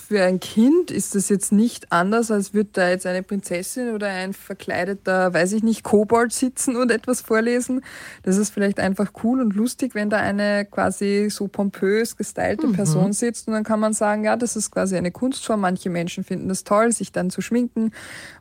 [0.00, 4.06] für ein Kind ist das jetzt nicht anders, als würde da jetzt eine Prinzessin oder
[4.06, 7.82] ein verkleideter, weiß ich nicht, Kobold sitzen und etwas vorlesen.
[8.22, 12.72] Das ist vielleicht einfach cool und lustig, wenn da eine quasi so pompös gestylte mhm.
[12.74, 15.60] Person sitzt und dann kann man sagen, ja, das ist quasi eine Kunstform.
[15.60, 17.90] Manche Menschen finden das toll, sich dann zu schminken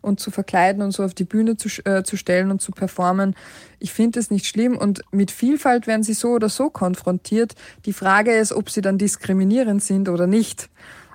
[0.02, 3.36] und zu verkleiden und so auf die Bühne zu, äh, zu stellen und zu performen.
[3.80, 7.56] Ich finde es nicht schlimm und mit Vielfalt werden sie so oder so konfrontiert.
[7.86, 10.43] Die Frage ist, ob sie dann diskriminierend sind oder nicht.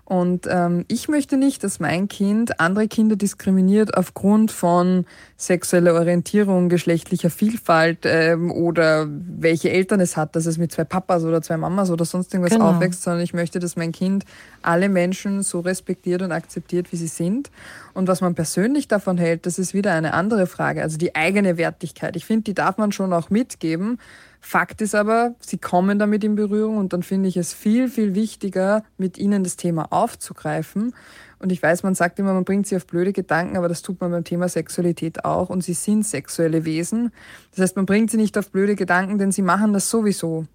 [0.09, 5.05] Und ähm, ich möchte nicht, dass mein Kind andere Kinder diskriminiert aufgrund von
[5.37, 11.25] sexueller Orientierung, geschlechtlicher Vielfalt ähm, oder welche Eltern es hat, dass es mit zwei Papas
[11.25, 12.71] oder zwei Mamas oder sonst irgendwas genau.
[12.71, 14.25] aufwächst, sondern ich möchte, dass mein Kind
[14.63, 17.51] alle Menschen so respektiert und akzeptiert, wie sie sind.
[17.93, 20.83] Und was man persönlich davon hält, das ist wieder eine andere Frage.
[20.83, 22.17] Also die eigene Wertigkeit.
[22.17, 23.99] Ich finde, die darf man schon auch mitgeben.
[24.41, 28.15] Fakt ist aber, sie kommen damit in Berührung und dann finde ich es viel, viel
[28.15, 30.95] wichtiger, mit ihnen das Thema aufzugreifen.
[31.41, 34.01] Und ich weiß, man sagt immer, man bringt sie auf blöde Gedanken, aber das tut
[34.01, 35.51] man beim Thema Sexualität auch.
[35.51, 37.13] Und sie sind sexuelle Wesen.
[37.51, 40.47] Das heißt, man bringt sie nicht auf blöde Gedanken, denn sie machen das sowieso.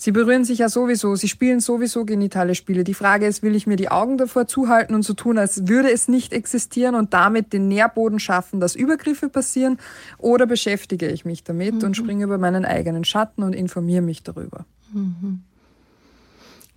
[0.00, 2.84] Sie berühren sich ja sowieso, sie spielen sowieso genitale Spiele.
[2.84, 5.90] Die Frage ist, will ich mir die Augen davor zuhalten und so tun, als würde
[5.90, 9.78] es nicht existieren und damit den Nährboden schaffen, dass Übergriffe passieren?
[10.16, 11.82] Oder beschäftige ich mich damit mhm.
[11.82, 14.64] und springe über meinen eigenen Schatten und informiere mich darüber?
[14.92, 15.42] Mhm.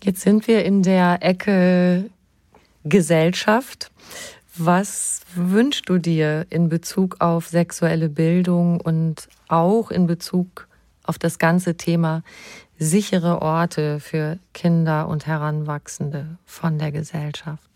[0.04, 2.10] Jetzt sind wir in der Ecke
[2.84, 3.92] Gesellschaft.
[4.58, 10.68] Was wünschst du dir in Bezug auf sexuelle Bildung und auch in Bezug
[11.04, 12.24] auf das ganze Thema
[12.82, 17.70] sichere Orte für Kinder und Heranwachsende von der Gesellschaft?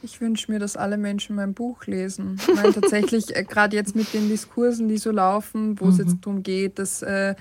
[0.00, 2.38] Ich wünsche mir, dass alle Menschen mein Buch lesen.
[2.54, 5.90] Meine tatsächlich, äh, gerade jetzt mit den Diskursen, die so laufen, wo mhm.
[5.90, 7.34] es jetzt darum geht, dass äh,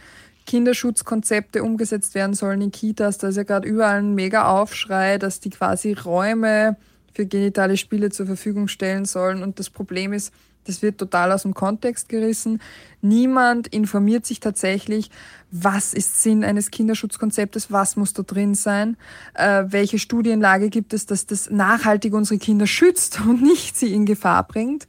[0.47, 5.39] Kinderschutzkonzepte umgesetzt werden sollen in Kitas, da ist ja gerade überall ein mega Aufschrei, dass
[5.39, 6.77] die quasi Räume
[7.13, 9.43] für genitale Spiele zur Verfügung stellen sollen.
[9.43, 10.33] Und das Problem ist,
[10.67, 12.61] das wird total aus dem Kontext gerissen.
[13.01, 15.09] Niemand informiert sich tatsächlich,
[15.49, 18.97] was ist Sinn eines Kinderschutzkonzeptes, was muss da drin sein,
[19.33, 24.05] äh, welche Studienlage gibt es, dass das nachhaltig unsere Kinder schützt und nicht sie in
[24.05, 24.87] Gefahr bringt.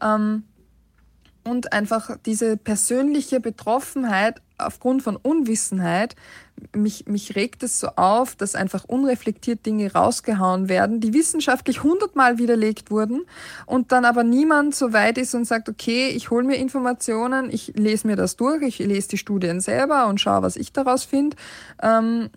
[0.00, 0.44] Ähm,
[1.44, 6.16] und einfach diese persönliche Betroffenheit aufgrund von Unwissenheit,
[6.74, 12.38] mich, mich regt es so auf, dass einfach unreflektiert Dinge rausgehauen werden, die wissenschaftlich hundertmal
[12.38, 13.22] widerlegt wurden
[13.66, 17.74] und dann aber niemand so weit ist und sagt, okay, ich hole mir Informationen, ich
[17.76, 21.36] lese mir das durch, ich lese die Studien selber und schaue, was ich daraus finde.
[21.80, 22.30] Ähm,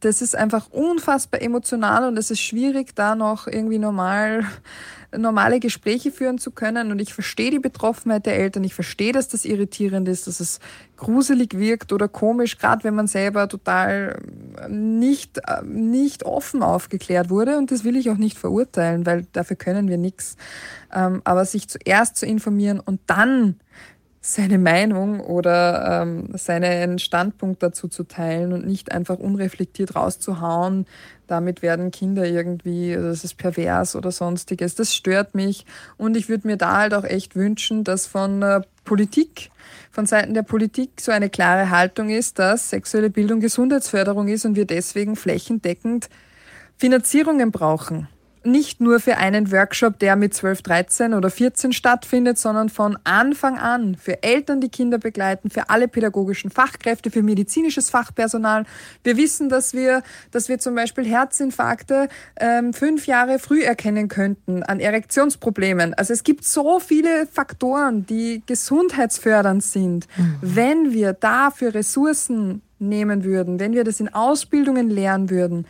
[0.00, 4.46] das ist einfach unfassbar emotional und es ist schwierig, da noch irgendwie normal
[5.16, 6.90] normale Gespräche führen zu können.
[6.90, 8.64] Und ich verstehe die Betroffenheit der Eltern.
[8.64, 10.60] Ich verstehe, dass das irritierend ist, dass es
[10.96, 14.20] gruselig wirkt oder komisch, gerade wenn man selber total
[14.68, 17.56] nicht, nicht offen aufgeklärt wurde.
[17.56, 20.36] Und das will ich auch nicht verurteilen, weil dafür können wir nichts.
[20.92, 23.60] Ähm, aber sich zuerst zu informieren und dann
[24.28, 30.84] seine Meinung oder ähm, seinen Standpunkt dazu zu teilen und nicht einfach unreflektiert rauszuhauen.
[31.26, 34.74] Damit werden Kinder irgendwie, also das ist pervers oder sonstiges.
[34.74, 35.64] Das stört mich.
[35.96, 39.50] Und ich würde mir da halt auch echt wünschen, dass von äh, Politik,
[39.90, 44.56] von Seiten der Politik so eine klare Haltung ist, dass sexuelle Bildung Gesundheitsförderung ist und
[44.56, 46.10] wir deswegen flächendeckend
[46.76, 48.08] Finanzierungen brauchen
[48.50, 53.58] nicht nur für einen Workshop, der mit 12, 13 oder 14 stattfindet, sondern von Anfang
[53.58, 58.64] an für Eltern, die Kinder begleiten, für alle pädagogischen Fachkräfte, für medizinisches Fachpersonal.
[59.04, 64.62] Wir wissen, dass wir, dass wir zum Beispiel Herzinfarkte ähm, fünf Jahre früh erkennen könnten
[64.62, 65.94] an Erektionsproblemen.
[65.94, 70.06] Also es gibt so viele Faktoren, die gesundheitsfördernd sind.
[70.16, 70.38] Mhm.
[70.40, 75.66] Wenn wir dafür Ressourcen nehmen würden, wenn wir das in Ausbildungen lernen würden,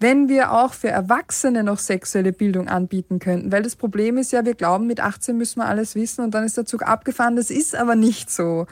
[0.00, 3.52] wenn wir auch für Erwachsene noch sexuelle Bildung anbieten könnten.
[3.52, 6.44] Weil das Problem ist ja, wir glauben, mit 18 müssen wir alles wissen und dann
[6.44, 7.36] ist der Zug abgefahren.
[7.36, 8.66] Das ist aber nicht so.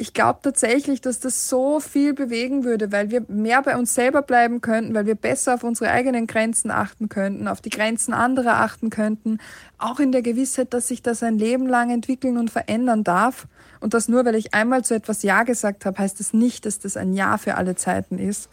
[0.00, 4.22] Ich glaube tatsächlich, dass das so viel bewegen würde, weil wir mehr bei uns selber
[4.22, 8.60] bleiben könnten, weil wir besser auf unsere eigenen Grenzen achten könnten, auf die Grenzen anderer
[8.60, 9.38] achten könnten,
[9.76, 13.48] auch in der Gewissheit, dass sich das ein Leben lang entwickeln und verändern darf.
[13.80, 16.78] Und das nur, weil ich einmal zu etwas Ja gesagt habe, heißt das nicht, dass
[16.78, 18.48] das ein Ja für alle Zeiten ist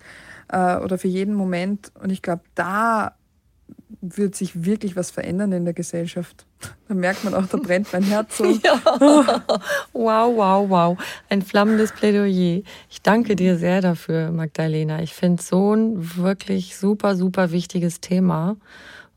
[0.49, 1.91] äh, oder für jeden Moment.
[2.01, 3.15] Und ich glaube, da
[4.01, 6.45] wird sich wirklich was verändern in der Gesellschaft.
[6.87, 8.45] Da merkt man auch, da brennt mein Herz so.
[8.63, 8.79] Ja.
[9.93, 10.97] Wow, wow, wow.
[11.29, 12.61] Ein flammendes Plädoyer.
[12.89, 15.01] Ich danke dir sehr dafür, Magdalena.
[15.01, 18.57] Ich finde so ein wirklich super, super wichtiges Thema.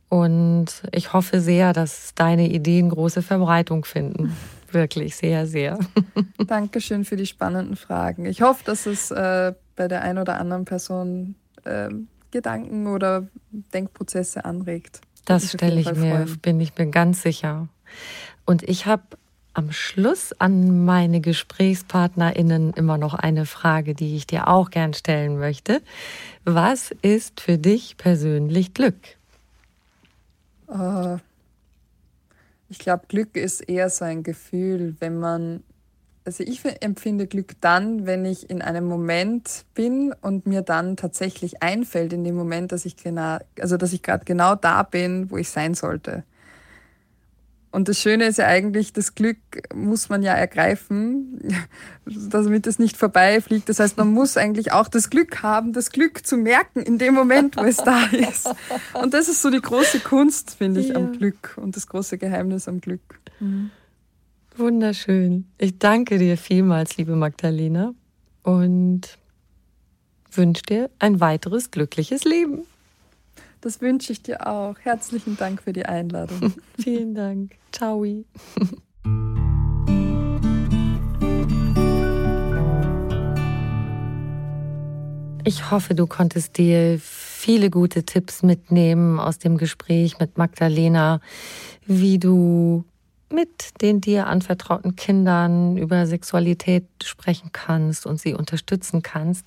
[0.09, 4.35] Und ich hoffe sehr, dass deine Ideen große Verbreitung finden.
[4.71, 5.79] Wirklich, sehr, sehr.
[6.47, 8.27] Dankeschön für die spannenden Fragen.
[8.27, 11.89] Ich hoffe, dass es äh, bei der einen oder anderen Person äh,
[12.31, 13.29] Gedanken oder
[13.73, 15.01] Denkprozesse anregt.
[15.25, 16.39] Das stelle ich mir, freuen.
[16.41, 17.69] bin ich mir ganz sicher.
[18.45, 19.05] Und ich habe
[19.55, 25.39] am Schluss an meine GesprächspartnerInnen immer noch eine Frage, die ich dir auch gern stellen
[25.39, 25.81] möchte.
[26.45, 28.97] Was ist für dich persönlich Glück?
[30.69, 31.19] Uh,
[32.69, 35.63] ich glaube, Glück ist eher so ein Gefühl, wenn man
[36.29, 41.63] also ich empfinde Glück dann, wenn ich in einem Moment bin und mir dann tatsächlich
[41.63, 45.39] einfällt in dem Moment, dass ich genau, also dass ich gerade genau da bin, wo
[45.39, 46.25] ich sein sollte.
[47.71, 49.39] Und das Schöne ist ja eigentlich, das Glück
[49.75, 51.41] muss man ja ergreifen,
[52.05, 53.67] damit es nicht vorbeifliegt.
[53.71, 57.15] Das heißt, man muss eigentlich auch das Glück haben, das Glück zu merken in dem
[57.15, 58.51] Moment, wo es da ist.
[58.93, 60.97] Und das ist so die große Kunst, finde ich, ja.
[60.97, 63.19] am Glück und das große Geheimnis am Glück.
[63.41, 63.71] Mhm.
[64.59, 65.47] Wunderschön.
[65.57, 67.95] Ich danke dir vielmals, liebe Magdalena,
[68.43, 69.03] und
[70.33, 72.63] wünsche dir ein weiteres glückliches Leben.
[73.61, 74.75] Das wünsche ich dir auch.
[74.81, 76.55] Herzlichen Dank für die Einladung.
[76.79, 77.53] Vielen Dank.
[77.71, 78.05] Ciao.
[85.45, 91.21] Ich hoffe, du konntest dir viele gute Tipps mitnehmen aus dem Gespräch mit Magdalena,
[91.87, 92.85] wie du
[93.31, 99.47] mit den dir anvertrauten Kindern über Sexualität sprechen kannst und sie unterstützen kannst.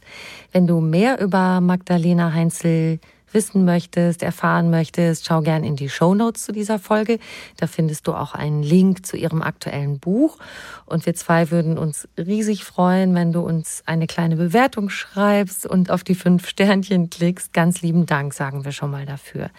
[0.52, 3.00] Wenn du mehr über Magdalena Heinzel
[3.34, 7.20] wissen möchtest, erfahren möchtest, schau gern in die Show Notes zu dieser Folge.
[7.58, 10.38] Da findest du auch einen Link zu ihrem aktuellen Buch.
[10.86, 15.92] Und wir zwei würden uns riesig freuen, wenn du uns eine kleine Bewertung schreibst und
[15.92, 17.54] auf die fünf Sternchen klickst.
[17.54, 19.50] Ganz lieben Dank, sagen wir schon mal dafür.